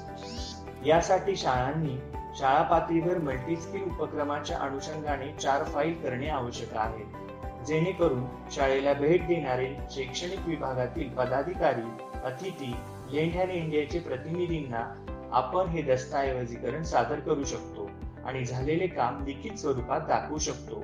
यासाठी 0.86 1.36
शाळांनी 1.36 1.98
शाळा 2.38 2.62
पातळीवर 2.62 3.18
मल्टीस्किल 3.18 3.84
उपक्रमाच्या 3.84 4.58
अनुषंगाने 4.58 5.34
चार 5.42 5.63
फाईल 5.63 5.94
करणे 6.04 6.30
आवश्यक 6.30 6.74
आहे. 6.74 7.25
जेणेकरून 7.65 8.25
शाळेला 8.51 8.94
भेट 8.94 9.27
देणारे 9.27 9.75
शैक्षणिक 9.92 10.39
विभागातील 10.48 11.10
पदाधिकारी 11.10 12.04
अतिथी 12.24 12.75
लेंड 13.12 13.34
हॅन 13.34 13.50
इंडियाचे 13.50 14.00
प्रतिनिधींना 14.00 15.06
आपण 15.32 15.65
हे 15.65 15.82
दस्तऐवजीकरण 15.82 16.84
सादर 16.84 17.20
करू 17.20 17.44
शकतो 17.44 17.89
आणि 18.25 18.46
झालेले 18.46 18.88
काम 18.88 19.24
लिखित 19.25 19.58
स्वरूपात 19.58 20.01
दाखवू 20.01 20.38
शकतो. 20.38 20.84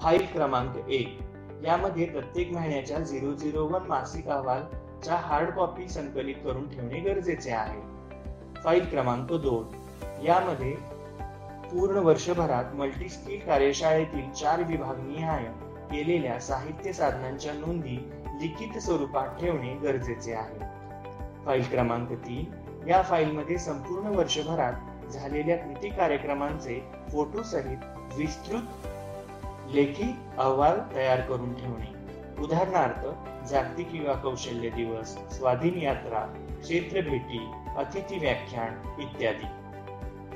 फाईल 0.00 0.26
क्रमांक 0.32 0.88
एक. 0.88 1.18
यामध्ये 1.64 2.06
प्रत्येक 2.06 2.52
महिन्याच्या 2.52 2.98
झिरो 2.98 3.34
झिरो 3.34 3.66
वन 3.66 3.82
मासिक 3.82 4.28
अहवालच्या 4.28 5.14
हार्ड 5.14 5.50
कॉपी 5.50 5.88
संकलित 5.88 6.34
करून 6.44 6.68
ठेवणे 6.68 7.00
गरजेचे 7.00 7.50
आहे. 7.50 7.91
फाईल 8.64 8.84
क्रमांक 8.84 9.32
दोन. 9.32 9.76
यामध्ये 10.24 10.72
पूर्ण 11.72 11.96
वर्षभरात 11.96 12.64
मल्टीस्किल 12.74 13.40
कार्यशाळेतील 13.46 14.30
चार 14.30 14.62
विभागनिहाय 14.62 15.44
केलेल्या 15.92 16.40
साहित्य 16.40 16.92
साधनांच्या 16.92 17.52
नोंदी 17.52 18.12
लिखित 18.40 18.78
स्वरूपात 18.78 19.28
ठेवणे 19.40 19.74
गरजेचे 19.74 20.32
आहे. 20.32 20.58
फाईल 21.46 21.62
क्रमांक 21.62 22.12
तीन. 22.12 22.44
या 22.88 23.02
फाईलमध्ये 23.02 23.58
संपूर्ण 23.58 24.06
वर्षभरात 24.06 25.08
झालेल्या 25.08 25.56
कृती 25.56 25.88
कार्यक्रमांचे 25.88 26.84
फोटो 27.12 27.42
सहित 27.42 27.78
विस्तृत 28.16 28.86
लेखी 29.74 30.16
अहवाल 30.38 30.80
तयार 30.94 31.20
करून 31.20 31.54
ठेवणे. 31.54 32.02
उदाहरणार्थ 32.42 33.06
जागतिक 33.48 33.94
युवा 33.94 34.14
कौशल्य 34.14 34.68
दिवस 34.68 35.36
स्वाधीन 35.38 35.78
यात्रा 35.78 36.20
क्षेत्र 36.62 37.00
भेटी 37.00 37.50
अतिथी 37.76 38.18
व्याख्यान 38.18 39.00
इत्यादी. 39.00 39.46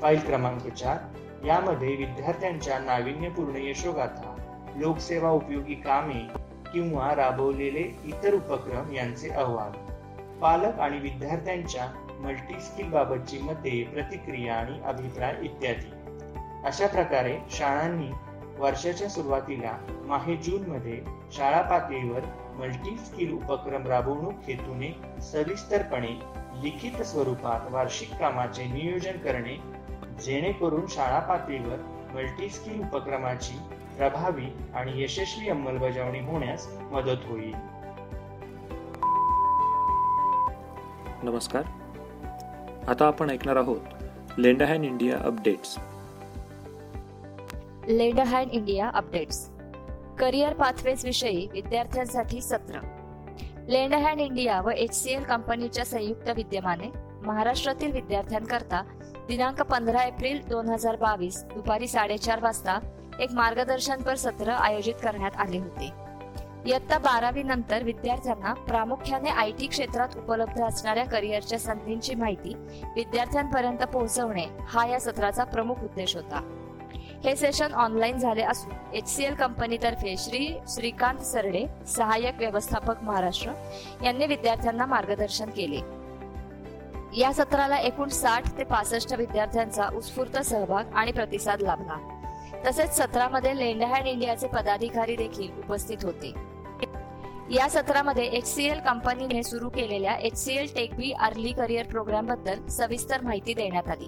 फाईल 0.01 0.19
क्रमांक 0.19 0.67
चार. 0.67 0.97
यामध्ये 1.45 1.95
विद्यार्थ्यांच्या 1.95 2.79
नाविन्यपूर्ण 2.79 3.55
यशोगाथा 3.55 4.35
लोकसेवा 4.75 5.29
उपयोगी 5.29 5.75
कामे 5.75 6.27
किंवा 6.73 7.15
राबवलेले 7.15 7.99
इतर 8.05 8.33
उपक्रम 8.33 8.93
यांचे 8.93 9.29
अहवाल. 9.29 9.71
पालक 10.41 10.79
आणि 10.79 10.99
विद्यार्थ्यांच्या 10.99 12.15
मल्टीस्किल 12.19 12.89
बाबतची 12.89 13.39
मते 13.39 13.83
प्रतिक्रिया 13.83 14.55
आणि 14.55 14.81
अभिप्राय 14.85 15.35
इत्यादी. 15.41 15.91
अशा 16.65 16.87
प्रकारे 16.87 17.37
शाळांनी 17.49 18.09
वर्षाच्या 18.57 19.09
सुरुवातीला 19.09 19.77
माहे 20.05 20.35
जून 20.35 20.69
मध्ये 20.69 21.01
शाळा 21.31 21.61
पातळीवर 21.61 22.19
मल्टी 22.55 22.97
स्किल 22.97 23.33
उपक्रम 23.33 23.87
राबवणूक 23.87 24.33
हेतूने 24.47 25.21
सविस्तरपणे 25.21 26.19
लिखित 26.63 27.01
स्वरूपात 27.01 27.73
वार्षिक 27.73 28.13
कामाचे 28.13 28.63
नियोजन 28.63 29.17
करणे 29.17 29.55
जेणेकरून 30.25 30.85
शाळा 30.89 31.19
पातळीवर 31.19 31.75
मल्टी 32.13 32.49
स्किल 32.49 32.81
उपक्रमाची 32.81 33.57
प्रभावी 33.97 34.45
आणि 34.75 35.03
यशस्वी 35.03 35.49
अंमलबजावणी 35.49 36.19
होण्यास 36.19 36.67
मदत 36.91 37.27
होईल. 37.27 37.55
नमस्कार. 41.23 41.61
आता 42.87 43.07
आपण 43.07 43.29
ऐकणार 43.29 43.55
आहोत 43.55 43.81
lend a hand 44.37 44.83
India 44.83 45.17
updates. 45.17 45.77
Lend 47.89 48.19
hand 48.19 48.51
India 48.51 48.87
updates. 48.89 49.37
Career 50.19 50.53
pathways 50.53 51.05
विषयी 51.05 51.47
विद्यार्थ्यांसाठी 51.51 52.41
सत्र. 52.41 52.79
लेंड 53.67 53.93
हँड 53.93 54.19
इंडिया 54.21 54.59
व 54.61 54.69
एच 54.69 54.93
सी 54.93 55.11
एल 55.11 55.23
कंपनीच्या 55.23 55.85
संयुक्त 55.85 56.29
विद्यमाने 56.29 56.89
महाराष्ट्रातील 57.23 57.91
विद्यार्थ्यांकरता 57.91 58.81
दिनांक 59.27 59.61
पंधरा 59.61 60.03
एप्रिल 60.03 60.41
दोन 60.49 60.69
हजार 60.69 60.95
बावीस 60.95 61.43
दुपारी 61.43 61.87
साडेचार 61.87 62.43
वाजता 62.43 62.77
एक 63.19 63.31
मार्गदर्शनपर 63.31 64.15
सत्र 64.15 64.49
आयोजित 64.49 64.95
करण्यात 65.03 65.37
आले 65.37 65.59
होते. 65.59 65.91
इयत्ता 66.65 66.97
बारावी 66.97 67.43
नंतर 67.43 67.83
विद्यार्थ्यांना 67.83 68.53
प्रामुख्याने 68.53 69.29
आय 69.29 69.51
टी 69.51 69.67
क्षेत्रात 69.67 70.17
उपलब्ध 70.17 70.61
असणाऱ्या 70.63 71.05
करिअरच्या 71.05 71.59
संधींची 71.59 72.15
माहिती 72.15 72.53
विद्यार्थ्यांपर्यंत 72.95 73.83
पोहोचवणे 73.83 74.45
हा 74.69 74.87
या 74.87 74.99
सत्राचा 74.99 75.43
प्रमुख 75.43 75.75
उद्देश 75.75 76.15
होता. 76.15 76.56
हे 77.25 77.35
सेशन 77.35 77.73
ऑनलाईन 77.73 78.17
झाले 78.17 78.41
असून 78.41 78.95
एच 78.95 79.07
सी 79.07 79.23
एल 79.23 79.33
कंपनीतर्फे 79.33 80.15
श्री 80.17 80.57
श्रीकांत 80.67 81.19
सरडे 81.19 81.65
सहाय्यक 81.87 82.35
व्यवस्थापक 82.37 83.03
महाराष्ट्र 83.03 83.51
यांनी 84.03 84.25
विद्यार्थ्यांना 84.25 84.85
मार्गदर्शन 84.85 85.49
केले. 85.49 85.79
या 87.19 87.33
सत्राला 87.33 87.77
एकूण 87.77 88.09
साठ 88.09 88.57
ते 88.57 88.63
पासष्ट 88.63 89.13
विद्यार्थ्यांचा 89.13 89.87
उत्स्फूर्त 89.95 90.37
सहभाग 90.37 90.83
आणि 90.95 91.11
प्रतिसाद 91.11 91.61
लाभला. 91.61 91.97
तसेच 92.65 92.97
सत्रामध्ये 92.97 93.57
लेंडहँड 93.57 94.07
इंडियाचे 94.07 94.47
पदाधिकारी 94.47 95.15
देखील 95.15 95.57
उपस्थित 95.57 95.97
होते. 96.03 96.33
या 97.51 97.67
सत्रामध्ये 97.69 98.23
एच 98.25 98.45
सी 98.45 98.65
एल 98.65 98.79
कंपनीने 98.79 99.43
सुरू 99.43 99.69
केलेल्या 99.69 100.13
एच 100.15 100.37
सी 100.37 100.53
एल 100.53 100.67
टेकवी 100.75 101.11
अर्ली 101.19 101.51
करिअर 101.51 101.85
प्रोग्रामबद्दल 101.85 102.65
सविस्तर 102.67 103.21
माहिती 103.21 103.53
देण्यात 103.53 103.87
आली. 103.87 104.07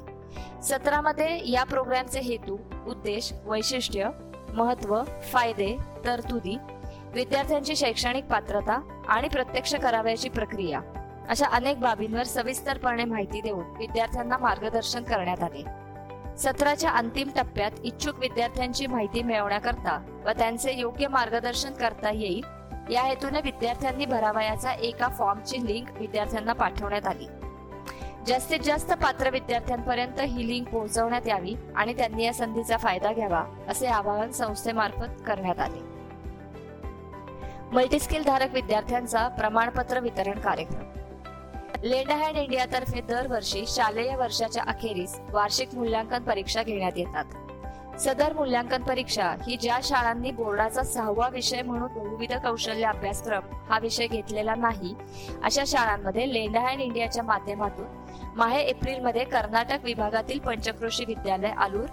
सत्रामध्ये 0.63 1.51
या 1.51 1.63
प्रोग्रामचे 1.63 2.19
हेतू 2.19 2.57
उद्देश 2.87 3.31
वैशिष्ट्य 3.45 4.09
महत्त्व 4.53 4.95
फायदे 5.31 5.75
तरतुदी 6.05 6.57
विद्यार्थ्यांची 7.13 7.75
शैक्षणिक 7.75 8.25
पात्रता 8.25 8.81
आणि 9.07 9.27
प्रत्यक्ष 9.27 9.75
करावयाची 9.75 10.29
प्रक्रिया 10.29 10.81
अशा 11.29 11.47
अनेक 11.47 11.79
बाबींवर 11.79 12.23
सविस्तरपणे 12.23 13.05
माहिती 13.05 13.41
देऊन 13.41 13.65
विद्यार्थ्यांना 13.77 14.37
मार्गदर्शन 14.37 15.03
करण्यात 15.03 15.43
आले. 15.43 15.63
सत्राच्या 16.37 16.89
अंतिम 16.89 17.29
टप्प्यात 17.35 17.71
इच्छुक 17.83 18.19
विद्यार्थ्यांची 18.19 18.87
माहिती 18.87 19.23
मिळवण्याकरता 19.23 19.99
व 20.25 20.29
त्यांचे 20.29 20.79
योग्य 20.79 21.07
मार्गदर्शन 21.07 21.73
करता 21.73 22.11
येईल 22.13 22.58
या 22.89 23.01
हेतूने 23.01 23.41
विद्यार्थ्यांनी 23.41 24.05
भरावयाचा 24.05 24.73
एका 24.73 25.07
फॉर्मची 25.07 25.65
लिंक 25.65 25.87
विद्यार्थ्यांना 25.99 26.53
पाठवण्यात 26.53 27.07
आली. 27.07 27.27
जास्तीत 28.27 28.59
जास्त 28.59 28.93
पात्र 28.93 29.29
विद्यार्थ्यांपर्यंत 29.29 30.19
ही 30.19 30.47
लिंक 30.47 30.69
पोहोचवण्यात 30.69 31.27
यावी 31.27 31.55
आणि 31.75 31.93
त्यांनी 31.93 32.23
या 32.23 32.33
संधीचा 32.33 32.77
फायदा 32.77 33.13
घ्यावा 33.13 33.43
असे 33.67 33.87
आवाहन 33.87 34.31
संस्थेमार्फत 34.31 35.23
करण्यात 35.27 35.59
आले. 35.59 35.79
मल्टीस्किल 37.71 38.23
धारक 38.23 38.53
विद्यार्थ्यांचा 38.53 39.27
प्रमाणपत्र 39.27 39.99
वितरण 39.99 40.39
कार्यक्रम. 40.39 40.83
लेंड 41.83 42.11
हँड 42.11 42.37
इंडियातर्फे 42.37 43.01
दरवर्षी 43.01 43.63
शालेय 43.67 44.15
वर्षाच्या 44.15 44.63
अखेरीस 44.67 45.19
वार्षिक 45.29 45.75
मूल्यांकन 45.75 46.23
परीक्षा 46.23 46.63
घेण्यात 46.63 46.91
येतात. 46.95 47.25
सदर 47.99 48.33
मूल्यांकन 48.33 48.83
परीक्षा 48.83 49.35
ही 49.47 49.55
ज्या 49.61 49.79
शाळांनी 49.83 50.31
बोर्डाचा 50.31 50.83
सहावा 50.83 51.27
विषय 51.29 51.61
म्हणून 51.61 51.93
बहुविध 51.93 52.33
कौशल्य 52.33 52.85
अभ्यासक्रम 52.85 53.55
हा 53.69 53.79
विषय 53.79 54.07
घेतलेला 54.07 54.55
नाही 54.55 54.93
अशा 55.43 55.63
शाळांमध्ये 55.67 56.33
लेंडा 56.33 56.69
इंडियाच्या 56.71 57.23
माध्यमातून 57.23 57.85
माहे 58.35 58.61
एप्रिलमध्ये 58.61 59.23
कर्नाटक 59.23 59.83
विभागातील 59.83 60.39
पंचक्रोशी 60.39 61.05
विद्यालय 61.05 61.51
आलूर 61.57 61.85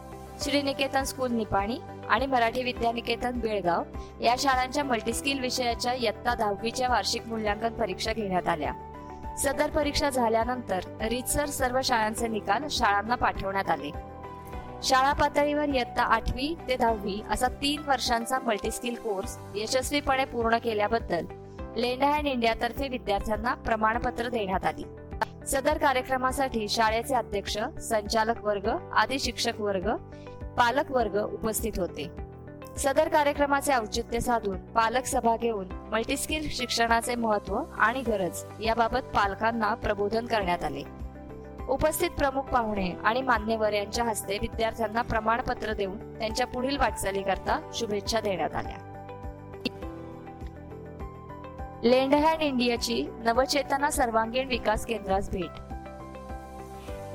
श्रीनिकेतन 0.42 1.04
स्कूल 1.04 1.32
निपाणी 1.32 1.78
आणि 2.10 2.26
मराठी 2.26 2.62
विद्यानिकेतन 2.62 3.38
बेळगाव 3.40 3.82
या 4.22 4.34
शाळांच्या 4.38 4.84
मल्टीस्किल 4.84 5.40
विषयाच्या 5.40 5.92
इयत्ता 5.92 6.34
दहावीच्या 6.34 6.88
वार्षिक 6.88 7.26
मूल्यांकन 7.26 7.74
परीक्षा 7.74 8.12
घेण्यात 8.12 8.48
आल्या. 8.48 8.72
सदर 9.38 9.70
परीक्षा 9.70 10.10
झाल्यानंतर 10.10 10.80
रितसर 11.10 11.46
सर्व 11.46 11.80
शाळांचे 11.84 12.28
निकाल 12.28 12.66
शाळांना 12.70 13.14
पाठवण्यात 13.14 13.70
आले. 13.70 13.90
शाळा 14.82 15.12
पातळीवर 15.12 15.68
इयत्ता 15.68 16.02
आठवी 16.02 16.54
ते 16.68 16.76
दहावी 16.76 17.20
असा 17.30 17.48
तीन 17.62 17.82
वर्षांचा 17.86 18.38
मल्टीस्किल 18.38 18.94
कोर्स 18.94 19.36
यशस्वीपणे 19.54 20.24
पूर्ण 20.24 20.58
केल्याबद्दल 20.58 21.24
लेंडा 21.76 22.12
अँड 22.14 22.26
इंडियातर्फे 22.26 22.88
विद्यार्थ्यांना 22.88 23.54
प्रमाणपत्र 23.54 24.28
देण्यात 24.28 24.64
आली. 24.64 24.84
सदर 25.46 25.78
कार्यक्रमासाठी 25.78 26.68
शाळेचे 26.68 27.14
अध्यक्ष 27.14 27.58
संचालक 27.80 28.44
वर्ग 28.44 28.68
आदी 28.68 29.18
शिक्षक 29.18 29.60
वर्ग 29.60 29.88
पालक 30.56 30.90
वर्ग 30.90 31.16
उपस्थित 31.24 31.78
होते. 31.78 32.10
सदर 32.78 33.08
कार्यक्रमाचे 33.08 33.74
औचित्य 33.74 34.20
साधून 34.20 34.56
पालक 34.72 35.06
सभा 35.06 35.36
घेऊन 35.36 35.68
मल्टीस्किल 35.92 36.48
शिक्षणाचे 36.50 37.14
महत्त्व 37.14 37.56
आणि 37.78 38.02
गरज 38.02 38.44
याबाबत 38.60 39.14
पालकांना 39.14 39.74
प्रबोधन 39.74 40.26
करण्यात 40.26 40.64
आले. 40.64 40.82
उपस्थित 41.68 42.10
प्रमुख 42.10 42.42
पाहुणे 42.42 42.92
आणि 43.04 43.22
मान्यवर 43.22 43.72
यांच्या 43.72 44.04
हस्ते 44.04 44.38
विद्यार्थ्यांना 44.38 45.02
प्रमाणपत्र 45.02 45.72
देऊन 45.72 46.18
त्यांच्या 46.18 46.46
पुढील 46.46 46.76
वाटचालीकरता 46.76 47.70
शुभेच्छा 47.74 48.20
देण्यात 48.20 48.54
आल्या. 48.54 48.92
लेंडहँड 51.84 52.42
इंडियाची 52.42 53.06
नवचेतना 53.18 53.90
सर्वांगीण 53.90 54.48
विकास 54.48 54.86
केंद्रास 54.86 55.30
भेट. 55.30 55.50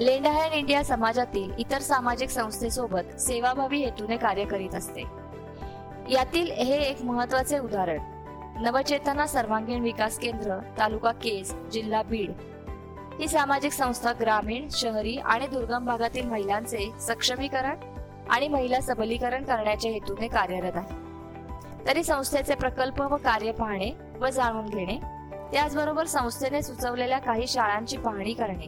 लेंडहँड 0.02 0.54
इंडिया 0.54 0.84
समाजातील 0.84 1.52
इतर 1.58 1.80
सामाजिक 1.80 2.30
संस्थेसोबत 2.30 3.20
सेवाभावी 3.20 3.78
हेतूने 3.78 4.18
कार्य 4.18 4.46
करीत 4.46 4.76
असते. 4.76 5.04
यातील 6.10 6.52
हे 6.52 6.78
एक 6.78 7.02
महत्त्वाचे 7.02 7.60
उदाहरण. 7.60 8.00
नवचेतना 8.62 9.28
सर्वांगीण 9.28 9.82
विकास 9.82 10.20
केंद्र 10.20 10.58
तालुका 10.80 11.12
केस 11.12 11.54
जिल्हा 11.54 12.04
बीड 12.04 12.32
ही 13.22 13.28
सामाजिक 13.28 13.72
संस्था 13.72 14.12
ग्रामीण 14.22 14.68
शहरी 14.72 15.16
आणि 15.16 15.48
दुर्गम 15.48 15.86
भागातील 15.86 16.30
महिलांचे 16.30 16.92
सक्षमीकरण 17.00 17.76
आणि 18.30 18.48
महिला 18.48 18.82
सबलीकरण 18.82 19.44
करण्याच्या 19.44 19.92
हेतूने 19.92 20.28
कार्यरत 20.28 20.72
आहे. 20.76 20.96
तरी 21.88 22.04
संस्थेचे 22.04 22.56
प्रकल्प 22.56 23.02
व 23.02 23.16
कार्य 23.16 23.52
पाहणे 23.52 23.92
व 24.20 24.28
जाणून 24.28 24.66
घेणे 24.66 25.00
त्याचबरोबर 25.52 26.06
संस्थेने 26.06 26.62
सुचवलेल्या 26.62 27.20
काही 27.20 27.48
शाळांची 27.48 27.98
पाहणी 27.98 28.34
करणे. 28.34 28.68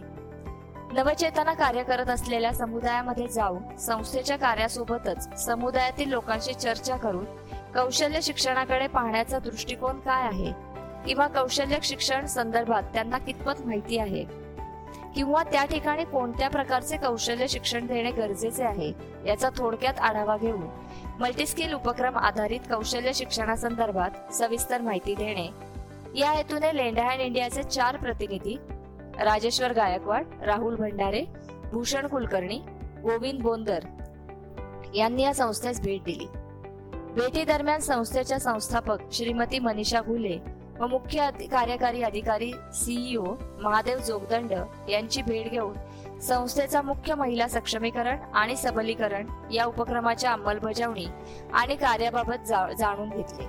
नवचेतना 0.93 1.53
कार्य 1.53 1.83
करत 1.83 2.09
असलेल्या 2.09 2.53
समुदायामध्ये 2.53 3.27
जाऊन 3.27 3.75
संस्थेच्या 3.75 4.37
कार्यासोबतच 4.37 5.45
समुदायातील 5.45 6.09
लोकांशी 6.09 6.53
चर्चा 6.53 6.95
करून 6.95 7.25
कौशल्य 7.75 8.21
शिक्षणाकडे 8.21 8.87
पाहण्याचा 8.87 9.39
दृष्टिकोन 9.39 9.99
काय 9.99 10.23
आहे? 10.23 10.51
किंवा 11.05 11.27
कौशल्य 11.27 11.77
शिक्षण 11.83 12.25
संदर्भात 12.25 12.83
त्यांना 12.83 13.17
कितपत 13.17 13.65
माहिती 13.65 13.97
आहे? 13.97 14.42
किंवा 15.15 15.43
त्या 15.43 15.65
ठिकाणी 15.65 16.03
कोणत्या 16.03 16.49
प्रकारचे 16.49 16.97
कौशल्य 16.97 17.47
शिक्षण 17.47 17.85
देणे 17.87 18.11
गरजेचे 18.11 18.63
आहे 18.63 18.91
याचा 19.25 19.49
थोडक्यात 19.49 19.99
आढावा 19.99 20.37
घेऊन 20.37 20.67
मल्टीस्किल 21.19 21.73
उपक्रम 21.73 22.17
आधारित 22.17 22.59
कौशल्य 22.69 23.13
शिक्षणासंदर्भात 23.13 24.33
सविस्तर 24.33 24.81
माहिती 24.81 25.15
देणे. 25.15 25.47
या 26.19 26.31
हेतूने 26.31 26.75
लेंडा 26.75 27.13
इंडियाचे 27.13 27.63
चार 27.63 27.97
प्रतिनिधी 27.97 28.57
राजेश्वर 29.23 29.73
गायकवाड 29.73 30.25
राहुल 30.43 30.75
भंडारे 30.75 31.23
भूषण 31.71 32.07
कुलकर्णी 32.07 32.59
गोविंद 33.03 33.41
बोंदर 33.41 33.79
यांनी 34.95 35.23
या 35.23 35.33
संस्थेस 35.33 35.81
भेट 35.81 36.03
दिली. 36.03 36.27
भेटी 37.13 37.43
दरम्यान 37.43 37.79
संस्थेच्या 37.79 38.39
संस्थापक 38.39 38.97
श्रीमती 39.11 39.59
मनीषा 39.59 40.01
घुले 40.01 40.37
व 40.79 40.87
मुख्य 40.87 41.29
कार्यकारी 41.51 42.01
अधिकारी 42.03 42.51
सीईओ 42.73 43.23
महादेव 43.61 43.97
जोगदंड 43.97 44.53
यांची 44.89 45.21
भेट 45.21 45.51
घेऊन 45.51 46.19
संस्थेचा 46.19 46.81
मुख्य 46.81 47.15
महिला 47.15 47.47
सक्षमीकरण 47.47 48.17
आणि 48.33 48.55
सबलीकरण 48.55 49.27
या 49.51 49.65
उपक्रमाच्या 49.65 50.31
अंमलबजावणी 50.31 51.05
आणि 51.53 51.75
कार्याबाबत 51.75 52.47
जाणून 52.79 53.09
घेतले. 53.09 53.45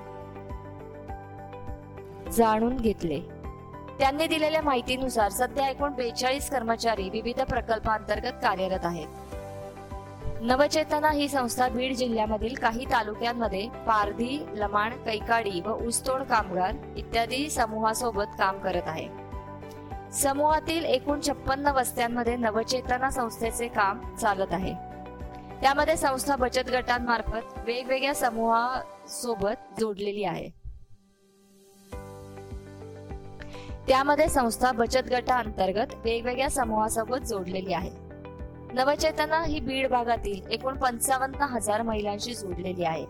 जाणून 2.31 2.77
घेतले. 2.77 3.21
त्यांनी 3.99 4.27
दिलेल्या 4.27 4.63
माहितीनुसार 4.63 5.29
सध्या 5.29 5.69
एकूण 5.69 5.93
बेचाळीस 5.93 6.51
कर्मचारी 6.51 7.09
विविध 7.11 7.41
प्रकल्पांतर्गत 7.41 8.39
कार्यरत 8.43 8.85
आहेत. 8.85 9.24
नवचेतना 10.45 11.11
ही 11.11 11.29
संस्था 11.29 11.69
बीड 11.69 11.95
जिल्ह्यामधील 11.95 12.55
काही 12.55 12.85
तालुक्यांमध्ये 12.85 13.69
पारधी 13.69 14.47
लमाण 14.55 14.91
कैकाडी 14.91 15.61
व 15.61 15.87
ऊसतोड 15.87 16.23
कामगार 16.23 16.75
इत्यादी 16.97 17.51
समूहासोबत 17.51 18.37
काम 18.39 18.59
करत 18.59 18.83
आहे. 18.87 19.09
समूहातील 20.13 20.85
एकूण 20.85 21.21
छप्पन्न 21.27 21.67
वस्त्यांमध्ये 21.67 22.37
नवचेतना 22.37 23.11
संस्थेचे 23.11 23.69
काम 23.69 24.17
चालत 24.17 24.53
आहे. 24.53 24.75
त्यामध्ये 25.61 25.97
संस्था 25.97 26.37
बचत 26.37 26.71
गटांमार्फत 26.73 27.59
वेगवेगळ्या 27.65 28.15
समूहासोबत 28.15 29.81
जोडलेली 29.81 30.25
आहे. 30.25 30.49
त्यामध्ये 33.89 34.29
संस्था 34.29 34.73
बचत 34.73 35.11
गटाअंतर्गत 35.11 35.95
वेगवेगळ्या 36.05 36.51
समूहासोबत 36.51 37.27
जोडलेली 37.27 37.73
आहे. 37.73 38.04
नवचेतना 38.75 39.43
ही 39.45 39.61
बीड 39.61 39.89
भागातील 39.89 40.47
एकूण 40.51 40.77
पंचावन्न 40.77 41.43
हजार 41.43 41.83
महिलांशी 41.83 42.35
जोडलेली 42.35 42.85
आहे. 42.85 43.07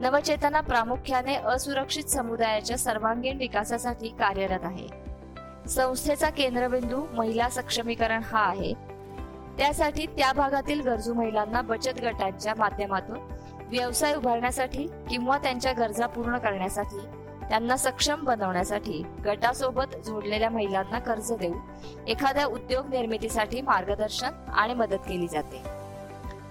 नवचेतना 0.00 0.60
प्रामुख्याने 0.60 1.34
असुरक्षित 1.34 2.04
समुदायाच्या 2.04 2.78
सर्वांगीण 2.78 3.38
विकासासाठी 3.38 4.08
कार्यरत 4.08 4.60
आहे. 4.62 4.88
संस्थेचा 5.68 6.30
केंद्रबिंदू 6.30 7.06
महिला 7.12 7.48
सक्षमीकरण 7.48 8.22
हा 8.22 8.40
आहे. 8.40 8.74
त्यासाठी 9.58 10.06
त्या 10.06 10.32
भागातील 10.32 10.80
गरजू 10.80 11.14
महिलांना 11.14 11.60
बचत 11.62 12.00
गटांच्या 12.02 12.54
माध्यमातून 12.58 13.18
व्यवसाय 13.68 14.14
उभारण्यासाठी 14.14 14.86
किंवा 15.10 15.38
त्यांच्या 15.38 15.72
गरजा 15.72 16.06
पूर्ण 16.06 16.38
करण्यासाठी 16.38 17.21
त्यांना 17.52 17.76
सक्षम 17.76 18.24
बनवण्यासाठी 18.24 19.02
गटासोबत 19.24 19.96
जोडलेल्या 20.06 20.50
महिलांना 20.50 20.98
कर्ज 20.98 21.32
देऊन 21.32 21.58
एखाद्या 22.08 22.46
उद्योग 22.46 22.86
निर्मितीसाठी 22.86 23.60
मार्गदर्शन 23.60 24.28
आणि 24.48 24.74
मदत 24.74 25.04
केली 25.08 25.28
जाते. 25.28 25.62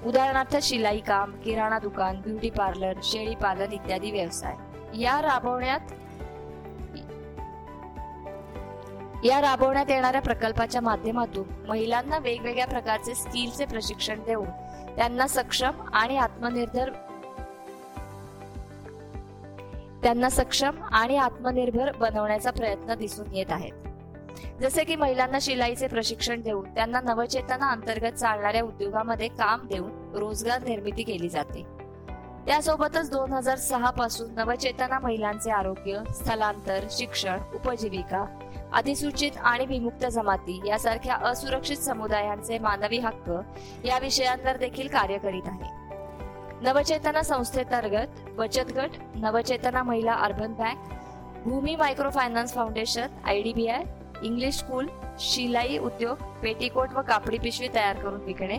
उदाहरणार्थ 0.06 0.58
शिलाई 0.62 1.00
काम 1.00 1.32
किराणा 1.32 1.80
दुकान 1.80 2.22
ब्युटी 2.22 2.50
पार्लर 2.50 2.94
शेळी 3.04 3.36
पालन 3.36 3.72
इत्यादी 3.72 4.12
व्यवसाय. 4.12 4.56
या 5.02 5.22
राबवण्यात 5.22 5.80
या 9.26 9.42
राबवण्यात 9.42 9.86
येणाऱ्या 9.90 10.22
प्रकल्पाच्या 10.22 10.82
माध्यमातून 10.82 11.66
महिलांना 11.68 12.18
वेगवेगळ्या 12.18 12.68
प्रकारचे 12.68 13.16
स्किलचे 13.16 13.66
प्रशिक्षण 13.66 14.24
देऊन 14.24 14.50
त्यांना 14.96 15.28
सक्षम 15.28 15.72
आणि 15.94 16.18
आत्मनिर्भर 16.18 16.92
त्यांना 20.04 20.30
सक्षम 20.30 20.84
आणि 20.92 21.18
आत्मनिर्भर 21.18 21.92
बनवण्याचा 21.92 22.52
प्रयत्न 22.52 22.94
दिसून 22.94 23.36
येत 23.36 23.46
आहेत. 23.50 23.72
जसे 24.62 24.84
की 24.84 24.96
महिलांना 24.96 25.38
शिलाईचे 25.42 25.88
प्रशिक्षण 25.88 26.42
देऊन 26.42 26.76
त्यांना 26.76 27.02
नवचेतना 27.02 27.72
अंतर्गत 27.72 28.14
चालणाऱ्या 28.14 28.64
उद्योगामध्ये 28.64 29.28
काम 29.28 29.68
देऊन 29.68 30.16
रोजगार 30.16 30.62
निर्मिती 30.62 31.04
केली 31.04 31.30
जाते. 31.30 31.66
त्यासोबतच 32.46 33.12
दोन 33.12 33.34
हजार 33.34 33.58
सहा 33.58 33.90
पासून 33.90 34.34
नवचेतना 34.34 35.00
महिलांचे 35.00 35.52
आरोग्य 35.52 36.00
स्थलांतर 36.16 36.86
शिक्षण 36.92 37.40
उपजीविका 37.54 38.26
अधिसूचित 38.74 39.32
आणि 39.42 39.66
विमुक्त 39.66 40.06
जमाती 40.06 40.62
यासारख्या 40.66 41.16
असुरक्षित 41.16 41.78
समुदायांचे 41.78 42.60
मानवी 42.60 42.98
हक्क 42.98 43.32
या 43.86 44.00
विषयांवर 44.00 44.58
देखील 44.58 44.88
कार्य 44.88 45.18
करीत 45.18 45.44
आहे. 45.46 45.81
नवचेतना 46.64 47.22
संस्थेतर्गत 47.24 48.20
बचत 48.38 48.72
गट 48.76 48.98
Navchetana 49.16 49.84
Mahila 49.84 50.14
urban 50.26 50.54
bank 50.54 50.90
Bhumi 51.46 51.76
micro 51.76 52.10
finance 52.10 52.54
foundation 52.54 53.18
I 53.26 53.42
English 54.24 54.58
school 54.58 54.88
शिलाई 55.20 55.78
उद्योग 55.78 56.18
पेटीकोट 56.42 56.94
व 56.94 57.02
कापडी 57.02 57.38
पिशवी 57.38 57.68
तयार 57.76 58.00
करून 58.02 58.22
विकणे 58.26 58.58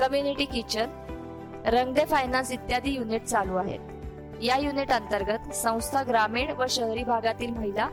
कम्युनिटी 0.00 0.44
किचन 0.44 0.90
रंगदे 1.66 2.04
फायनान्स 2.04 2.50
इत्यादी 2.52 2.90
युनिट 2.90 3.22
चालू 3.22 3.56
आहेत. 3.56 3.80
या 4.42 4.56
युनिट 4.56 4.90
अंतर्गत 4.92 5.52
संस्था 5.54 6.02
ग्रामीण 6.08 6.50
व 6.58 6.66
शहरी 6.70 7.04
भागातील 7.04 7.50
महिला 7.50 7.88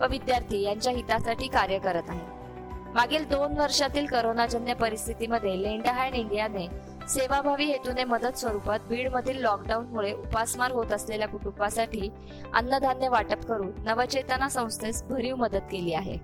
व 0.00 0.06
विद्यार्थी 0.10 0.60
यांच्या 0.62 0.92
हितासाठी 0.92 1.48
कार्य 1.48 1.78
करत 1.78 2.08
आहे 2.08 2.92
मागील 2.94 3.24
दोन 3.28 3.58
वर्षातील 3.58 4.06
करोनाजन्य 4.06 4.74
परिस्थितीमध्ये 4.74 5.62
लेंडाहँड 5.62 6.14
इंडियाने 6.14 6.66
सेवाभावी 7.10 7.64
हेतूने 7.64 8.04
मदत 8.04 8.36
स्वरूपात 8.36 8.78
बीडमधील 8.88 9.40
लॉकडाऊनमुळे 9.40 10.12
उपासमार 10.12 10.72
होत 10.72 10.92
असलेल्या 10.92 11.28
कुटुंबासाठी 11.28 12.10
अन्नधान्य 12.54 13.08
वाटप 13.08 13.44
करून 13.46 13.70
नवचेतना 13.78 14.48
संस्थेस 14.48 15.02
भरीव 15.02 15.36
मदत 15.36 15.64
केली 15.70 15.92
आहे. 15.92 16.14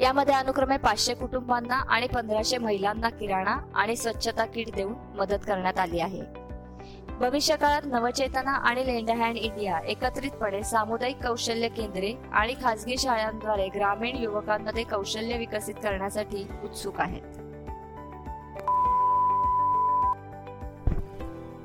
यामध्ये 0.00 0.34
अनुक्रमे 0.34 0.76
पाचशे 0.76 1.14
कुटुंबांना 1.14 1.74
आणि 1.74 2.06
पंधराशे 2.06 2.58
महिलांना 2.58 3.08
किराणा 3.08 3.56
आणि 3.74 3.96
स्वच्छता 3.96 4.44
किट 4.44 4.74
देऊन 4.74 4.92
मदत 5.14 5.46
करण्यात 5.46 5.78
आली 5.78 6.00
आहे. 6.00 6.22
भविष्य 7.20 7.56
काळात 7.56 7.82
नवचेतना 7.84 8.50
आणि 8.50 8.86
लेंड 8.86 9.10
हँड 9.10 9.36
इंडिया 9.36 9.78
एकत्रितपणे 9.78 10.62
सामुदायिक 10.62 11.26
कौशल्य 11.26 11.68
केंद्रे 11.68 12.12
आणि 12.32 12.54
खासगी 12.62 12.96
शाळांद्वारे 12.98 13.68
ग्रामीण 13.68 14.16
युवकांमध्ये 14.16 14.84
कौशल्य 14.84 15.38
विकसित 15.38 15.74
करण्यासाठी 15.74 16.46
उत्सुक 16.64 17.00
आहेत. 17.00 17.43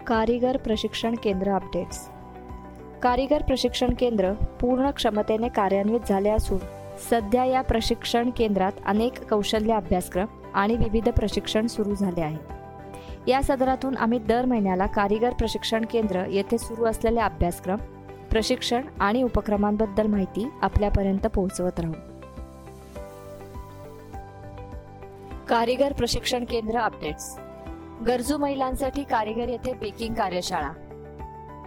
कारीगर 0.10 0.58
प्रशिक्षण 0.58 1.15
केंद्र 1.24 1.52
अपडेट्स 1.52 2.10
कारीगर 3.04 3.41
प्रशिक्षण 3.41 3.93
केंद्र 4.00 4.32
पूर्ण 4.32 4.89
क्षमतेने 4.89 5.48
कार्यान्वित 5.48 6.00
झाले 6.10 6.30
असून 6.30 6.58
सध्या 7.10 7.45
या 7.45 7.62
प्रशिक्षण 7.62 8.30
केंद्रात 8.38 8.72
अनेक 8.86 9.30
कौशल्य 9.30 9.74
अभ्यासक्रम 9.74 10.26
आणि 10.54 10.78
विविध 10.78 11.10
प्रशिक्षण 11.10 11.67
सुरू 11.67 11.95
झाले 11.95 12.22
आहे. 12.22 12.38
या 13.28 13.41
सदरातून 13.43 13.98
आम्ही 13.98 14.19
दर 14.19 14.45
महिन्याला 14.45 14.86
कारीगर 14.86 15.34
प्रशिक्षण 15.34 15.86
केंद्र 15.91 16.24
येथे 16.30 16.58
सुरू 16.58 16.86
असलेले 16.86 17.19
अभ्यासक्रम 17.19 17.78
प्रशिक्षण 18.32 18.82
आणि 19.00 19.24
उपक्रमांबद्दल 19.24 20.08
माहिती 20.08 20.48
आपल्यापर्यंत 20.62 21.28
पोहोचवत 21.28 21.80
राहू. 21.80 21.93
कारीगर 25.50 25.93
प्रशिक्षण 25.93 26.43
केंद्र 26.43 26.80
अपडेट्स 26.80 27.38
गरजू 28.07 28.38
महिलांसाठी 28.38 29.03
कारीगर 29.03 29.49
येथे 29.49 29.73
बेकिंग 29.73 30.13
कार्यशाळा. 30.13 30.71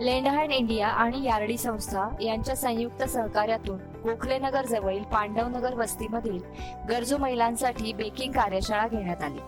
लेंडहँड 0.00 0.52
इंडिया 0.52 0.88
आणि 0.88 1.24
यार्डी 1.24 1.56
संस्था 1.58 2.08
यांच्या 2.20 2.56
संयुक्त 2.56 3.02
सहकार्यातून 3.02 3.78
गोखलेनगर 4.02 4.66
जवळील 4.66 5.02
पांडवनगर 5.02 5.74
वस्तीमधील 5.74 6.38
गरजू 6.88 7.18
महिलांसाठी 7.18 7.92
बेकिंग 7.92 8.32
कार्यशाळा 8.32 8.88
घेण्यात 8.88 9.22
आली. 9.22 9.40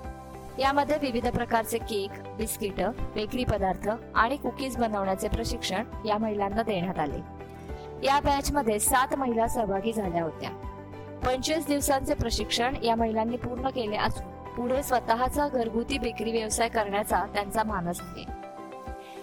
यामध्ये 0.63 0.97
विविध 1.03 1.29
प्रकारचे 1.29 1.79
केक 1.79 2.11
बिस्किट 2.37 2.81
बेकरी 3.15 3.45
पदार्थ 3.45 3.89
आणि 4.15 4.37
कुकीज 4.37 4.77
बनवण्याचे 4.77 5.29
प्रशिक्षण 5.29 5.85
या 6.07 6.19
महिलांना 6.19 6.63
देण्यात 6.63 6.99
आले. 6.99 7.19
या 8.07 8.21
बॅच 8.21 8.53
मध्ये 8.53 8.79
सात 8.79 9.15
महिला 9.15 9.49
सहभागी 9.49 9.93
झाल्या 9.93 10.23
होत्या. 10.23 10.51
पंचवीस 11.27 11.67
दिवसांचे 11.67 12.15
प्रशिक्षण 12.15 12.75
या 12.83 12.97
महिलांनी 12.97 13.37
पूर्ण 13.37 13.69
केले 13.69 13.97
असून 13.97 14.34
पुढे 14.57 14.83
स्वतःचा 14.83 15.49
घरगुती 15.49 15.99
बेकरी 15.99 16.31
व्यवसाय 16.31 16.69
करण्याचा 16.69 17.25
त्यांचा 17.35 17.63
मानस 17.65 18.01
आहे. 18.01 18.25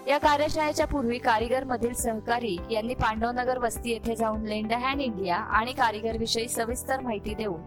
या 0.08 0.18
कार्यशाळेच्या 0.18 0.88
पूर्वी 0.88 1.18
कारीगर 1.18 1.64
मधील 1.64 1.94
सहकारी 1.94 2.58
यांनी 2.72 2.94
पांडवनगर 2.94 3.58
वस्ती 3.58 3.92
येथे 3.92 4.16
जाऊन 4.16 4.42
लेंड 4.42 4.74
हँड 4.74 5.02
इंडिया 5.02 5.36
आणि 5.36 5.74
कारीगर 5.74 6.18
विषयी 6.18 6.48
सविस्तर 6.48 7.00
माहिती 7.00 7.34
देऊन 7.34 7.62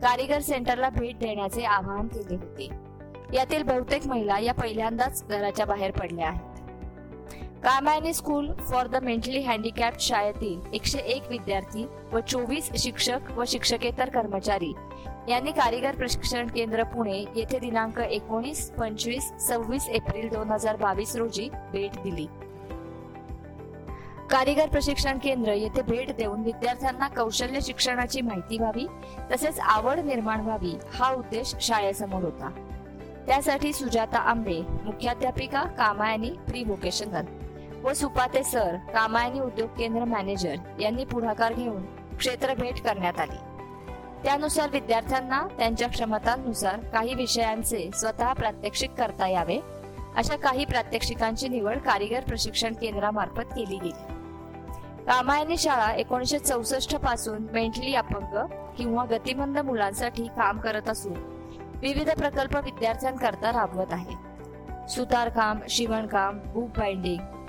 कारीगर 0.00 0.38
सेंटरला 0.38 0.88
भेट 0.88 1.18
देण्याचे 1.18 1.64
आवाहन 1.64 2.06
केले 2.06 2.34
होते. 2.34 2.68
यातील 3.32 3.62
बहुतेक 3.62 4.06
महिला 4.06 4.38
या 4.38 4.54
पहिल्यांदाच 4.54 5.24
घराच्या 5.28 5.66
बाहेर 5.66 5.90
पडल्या 5.90 6.28
आहेत. 6.28 6.49
Kamayani 7.64 8.12
school 8.14 8.52
for 8.70 8.86
the 8.86 8.96
mentally 8.96 9.40
handicap 9.42 9.98
शाळेतील 10.00 10.74
एकशे 10.74 10.98
एक 10.98 11.22
विद्यार्थी 11.30 11.84
व 12.12 12.20
चोवीस 12.20 12.70
शिक्षक 12.76 13.30
व 13.36 13.44
शिक्षकेतर 13.46 14.08
कर्मचारी. 14.08 14.72
यांनी 15.28 15.52
कारीगर 15.52 15.94
प्रशिक्षण 15.94 16.46
केंद्र 16.46 16.82
पुणे 16.82 17.24
येथे 17.36 17.58
दिनांक 17.58 17.98
एकोणीस 17.98 18.70
पंचवीस 18.70 19.30
सव्वीस 19.40 19.88
एप्रिल 19.88 20.28
दोन 20.28 20.50
हजार 20.50 20.76
बावीस 20.76 21.14
रोजी 21.16 21.48
भेट 21.72 22.00
दिली. 22.02 22.26
कारीगर 24.30 24.68
प्रशिक्षण 24.68 25.18
केंद्र 25.18 25.52
येथे 25.52 25.82
भेट 25.82 26.16
देऊन 26.16 26.42
विद्यार्थ्यांना 26.42 27.08
कौशल्य 27.08 27.60
शिक्षणाची 27.60 28.20
माहिती 28.20 28.58
व्हावी 28.58 28.86
तसेच 29.30 29.60
आवड 29.60 29.98
निर्माण 29.98 30.40
व्हावी 30.40 30.74
हा 30.94 31.12
उद्देश 31.14 31.54
शाळेसमोर 31.60 32.22
होता. 32.22 32.50
त्यासाठी 33.26 33.72
सुजाता 33.72 34.18
आंबे 34.18 34.60
मुख्याध्यापिका 34.84 35.62
कामायनी 35.62 36.30
प्री 36.48 36.62
व्होकेशनल. 36.62 37.24
व 37.84 37.92
सुपाते 37.92 38.42
सर 38.42 38.76
कामायनी 38.76 39.40
उद्योग 39.40 39.68
केंद्र 39.68 40.04
मॅनेजर 40.04 40.54
यांनी 40.80 41.04
पुढाकार 41.04 41.52
घेऊन 41.52 41.82
क्षेत्र 42.16 42.54
भेट 42.54 42.80
करण्यात 42.80 43.20
आली. 43.20 43.36
त्यानुसार 44.24 44.70
विद्यार्थ्यांना 44.70 45.46
त्यांच्या 45.58 45.88
क्षमतांनुसार 45.88 46.80
काही 46.80 47.14
विषयांचे 47.14 47.90
स्वतः 47.94 48.32
प्रात्यक्षिक 48.32 48.90
करता 48.90 49.28
यावे 49.28 49.58
अशा 50.16 50.36
काही 50.36 50.64
प्रात्यक्षिकांची 50.64 51.48
निवड 51.48 51.78
कारिगर 51.78 52.20
प्रशिक्षण 52.20 52.72
केंद्रामार्फत 52.72 53.54
केली 53.56 53.78
गेली. 53.78 53.90
कामायनी 55.06 55.56
शाळा 55.56 55.92
एकोणीशे 55.92 56.38
चौसष्टपासून 56.38 57.46
मेंटली 57.52 57.94
अपंग 57.94 58.36
किंवा 58.78 59.04
गतिमंद 59.04 59.58
मुलांसाठी 59.58 60.24
काम 60.24 60.60
करत 60.60 60.88
असून 60.88 61.12
विविध 61.80 62.10
प्रकल्प 62.10 62.56
विद्यार्थ्यांकरता 62.56 63.50
राबवत 63.52 63.92
आहे 63.92 64.88
सुतारकाम 64.88 65.58
शिवणकाम 65.68 66.38
बुक 66.38 66.78
बाइंडिंग 66.78 67.39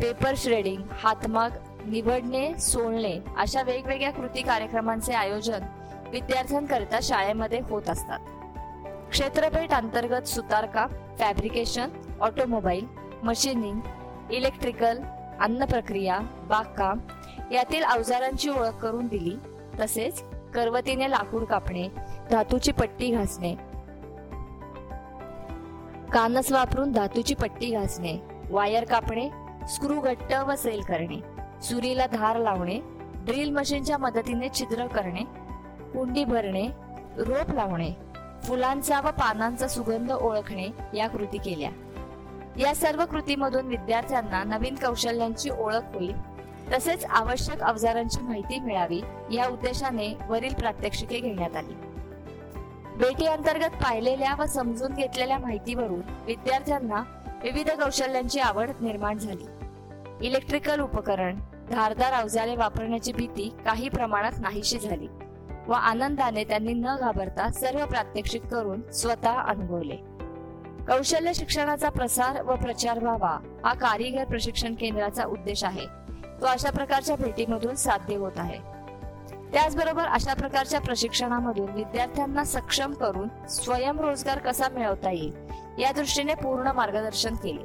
पेपर 0.00 0.34
श्रेडिंग 0.36 0.82
हातमाग 1.02 1.50
निवडणे 1.86 2.58
सोडणे 2.58 3.18
अशा 3.36 3.62
वेगवेगळ्या 3.62 4.10
कृती 4.12 4.42
कार्यक्रमांचे 4.42 5.12
आयोजन 5.12 5.60
विद्यार्थ्यांकरिता 6.10 6.98
शाळेमध्ये 7.02 7.60
होत 7.70 7.88
असतात. 7.88 8.18
क्षेत्रपेठ 9.10 9.72
अंतर्गत 9.72 10.28
सुतारकाम 10.28 10.88
फॅब्रिकेशन 11.18 11.88
ऑटोमोबाईल 12.20 12.86
मशिनिंग 13.22 13.80
इलेक्ट्रिकल 14.30 15.00
अन्न 15.40 15.64
प्रक्रिया 15.64 16.18
बागकाम 16.48 16.98
यातील 17.52 17.82
अवजारांची 17.82 18.48
ओळख 18.50 18.80
करून 18.82 19.06
दिली 19.06 19.36
तसेच 19.80 20.22
करवतीने 20.54 21.10
लाकूड 21.10 21.44
कापणे 21.44 21.88
धातूची 22.30 22.72
पट्टी 22.72 23.10
घासणे. 23.10 23.54
कानस 26.12 26.52
वापरून 26.52 26.92
धातूची 26.92 27.34
पट्टी 27.34 27.70
घासणे 27.70 28.16
वायर 28.50 28.84
कापणे 28.84 29.28
स्क्रू 29.68 30.00
घट्ट 30.00 30.32
व 30.34 30.54
सेल 30.54 30.80
करणे 30.80 31.20
सुरीला 31.62 32.06
धार 32.06 32.38
लावणे 32.38 32.80
ड्रिल 33.14 33.50
मशीनच्या 33.50 33.98
मदतीने 33.98 34.48
छिद्र 34.48 34.86
करणे 34.86 35.24
कुंडी 35.92 36.24
भरणे 36.24 36.66
रोप 37.18 37.50
लावणे 37.54 37.92
फुलांचा 38.44 39.00
व 39.00 39.10
पानांचा 39.10 39.68
सुगंध 39.68 40.12
ओळखणे 40.12 40.68
या 40.94 41.08
कृती 41.08 41.38
केल्या. 41.38 41.70
या 42.58 42.74
सर्व 42.74 43.04
कृतीमधून 43.04 43.66
विद्यार्थ्यांना 43.66 44.44
नवीन 44.44 44.74
कौशल्यांची 44.74 45.50
ओळख 45.50 45.94
होईल. 45.94 46.14
तसेच 46.72 47.04
आवश्यक 47.04 47.60
अवजारांची 47.60 48.20
माहिती 48.20 48.60
मिळावी 48.60 49.02
या 49.30 49.48
उद्देशाने 49.48 50.18
वरील 50.28 50.54
प्रात्यक्षिके 50.54 51.20
घेण्यात 51.20 51.56
आली. 51.56 51.74
बेटी 52.98 53.26
अंतर्गत 53.26 53.82
पाहिलेल्या 53.82 54.34
व 54.38 54.46
समजून 54.46 54.94
घेतलेल्या 54.94 55.38
माहितीवरून 55.38 56.00
विद्यार्थ्यांना 56.26 57.02
विविध 57.42 57.70
कौशल्यांची 57.70 58.40
आवड 58.40 58.70
निर्माण 58.80 59.18
झाली. 59.18 59.44
इलेक्ट्रिकल 60.26 60.80
उपकरण 60.80 61.38
धारदार 61.70 62.12
अवजारे 62.12 62.56
वापरण्याची 62.56 63.12
भीती 63.12 63.48
काही 63.64 63.88
प्रमाणात 63.88 64.32
नाहीशी 64.38 64.78
झाली 64.78 65.08
व 65.66 65.72
आनंदाने 65.72 66.44
त्यांनी 66.44 66.72
न 66.72 66.96
घाबरता 67.00 67.50
सर्व 67.50 67.84
प्रात्यक्षिक 67.86 68.44
करून 68.44 68.90
स्वतः 68.90 69.30
अनुभवले. 69.30 69.96
कौशल्य 70.86 71.32
शिक्षणाचा 71.34 71.88
प्रसार 71.88 72.42
व 72.42 72.54
प्रचार 72.54 72.98
व्हावा 73.02 73.38
हा 73.64 73.74
कारीगर 73.74 74.24
प्रशिक्षण 74.24 74.74
केंद्राचा 74.74 75.24
उद्देश 75.24 75.64
आहे. 75.64 75.86
तो 76.40 76.46
अशा 76.46 76.70
प्रकारच्या 76.70 77.16
भेटीमधून 77.16 77.74
साध्य 77.74 78.16
होत 78.16 78.32
आहे. 78.36 78.58
त्याचबरोबर 79.52 80.04
अशा 80.04 80.34
प्रकारच्या 80.34 80.80
प्रशिक्षणामधून 80.80 81.70
विद्यार्थ्यांना 81.70 82.44
सक्षम 82.44 82.92
करून 82.92 83.28
स्वयंरोजगार 83.46 84.38
कसा 84.38 84.68
मिळवता 84.68 85.10
येईल 85.10 85.61
या 85.78 85.92
दृष्टीने 85.92 86.34
पूर्ण 86.34 86.68
मार्गदर्शन 86.68 87.34
केले. 87.34 87.64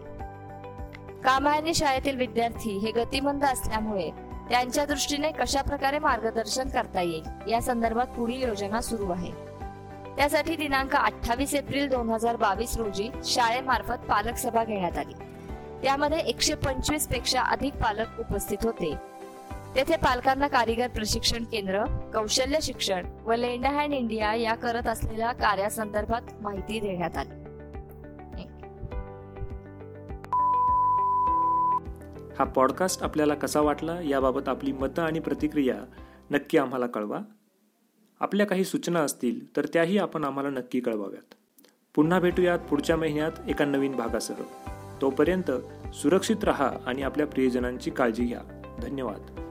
कामायनी 1.24 1.74
शाळेतील 1.74 2.17
विद्यार्थी 2.17 2.78
हे 2.78 2.91
गतिमंद 2.91 3.43
असल्यामुळे 3.43 4.10
त्यांच्या 4.50 4.86
दृष्टीने 4.86 5.32
कशा 5.32 5.62
प्रकारे 5.62 6.00
मार्गदर्शन 6.00 6.70
करता 6.70 7.02
येईल 7.02 7.52
या 7.52 7.62
संदर्भात 7.62 8.08
पुढील 8.08 8.43
योजना 8.43 8.82
सुरू 8.82 9.12
आहे. 9.12 9.32
त्यासाठी 10.15 10.56
दिनांक 10.56 10.96
अठ्ठावीस 10.96 11.54
एप्रिल 11.54 11.89
दोन 11.89 12.10
हजार 12.10 12.36
बावीस 12.36 12.78
रोजी 12.78 13.10
शाळेमार्फत 13.26 14.06
पालक 14.10 14.36
सभा 14.36 14.63
घेण्यात 14.63 14.98
आली. 14.98 15.13
त्यामध्ये 15.84 16.20
एकशे 16.20 16.56
पंचवीसपेक्षा 16.56 17.41
अधिक 17.41 17.74
पालक 17.74 18.20
उपस्थित 18.20 18.58
होते. 18.63 18.96
तेथे 19.76 19.96
पालकांना 19.96 20.48
कारीगर 20.48 20.88
प्रशिक्षण 20.88 21.43
केंद्र 21.43 21.84
कौशल्य 22.13 22.60
शिक्षण 22.62 23.06
व 23.26 23.34
लेंड 23.34 23.65
हँड 23.65 23.93
इंडिया 23.93 24.34
या 24.34 24.56
करत 24.56 24.88
असलेल्या 24.88 25.32
कार्यासंदर्भात 25.32 26.22
माहिती 26.41 26.80
देण्यात 26.80 27.17
आली. 27.17 27.37
हा 32.38 32.43
पॉडकास्ट 32.43 33.04
आपल्याला 33.04 33.36
कसा 33.36 33.62
वाटला 33.62 34.02
याबाबत 34.02 34.50
आपली 34.50 34.71
मतं 34.71 35.02
आणि 35.02 35.19
प्रतिक्रिया 35.19 35.76
नक्की 36.32 36.58
आम्हाला 36.58 36.88
कळवा. 36.88 37.19
आपल्या 38.19 38.45
काही 38.45 38.63
सूचना 38.63 39.00
असतील 39.00 39.58
तर 39.58 39.65
त्याही 39.65 39.97
आपण 39.97 40.23
आम्हाला 40.23 40.50
नक्की 40.50 40.80
कळवाव्यात. 40.80 41.34
पुन्हा 41.95 42.19
भेटूयात 42.19 42.60
पुढच्या 42.60 42.97
महिन्यात 42.97 43.32
एका 43.47 43.65
नवीन 43.65 43.91
भागासह. 43.91 44.34
तोपर्यंत 45.02 45.52
सुरक्षित 45.95 46.43
रहा 46.43 46.71
आणि 46.86 47.02
आपल्या 47.02 47.28
प्रियजनांची 47.28 47.91
काळजी 47.91 48.26
घ्या. 48.26 48.62
धन्यवाद. 48.82 49.47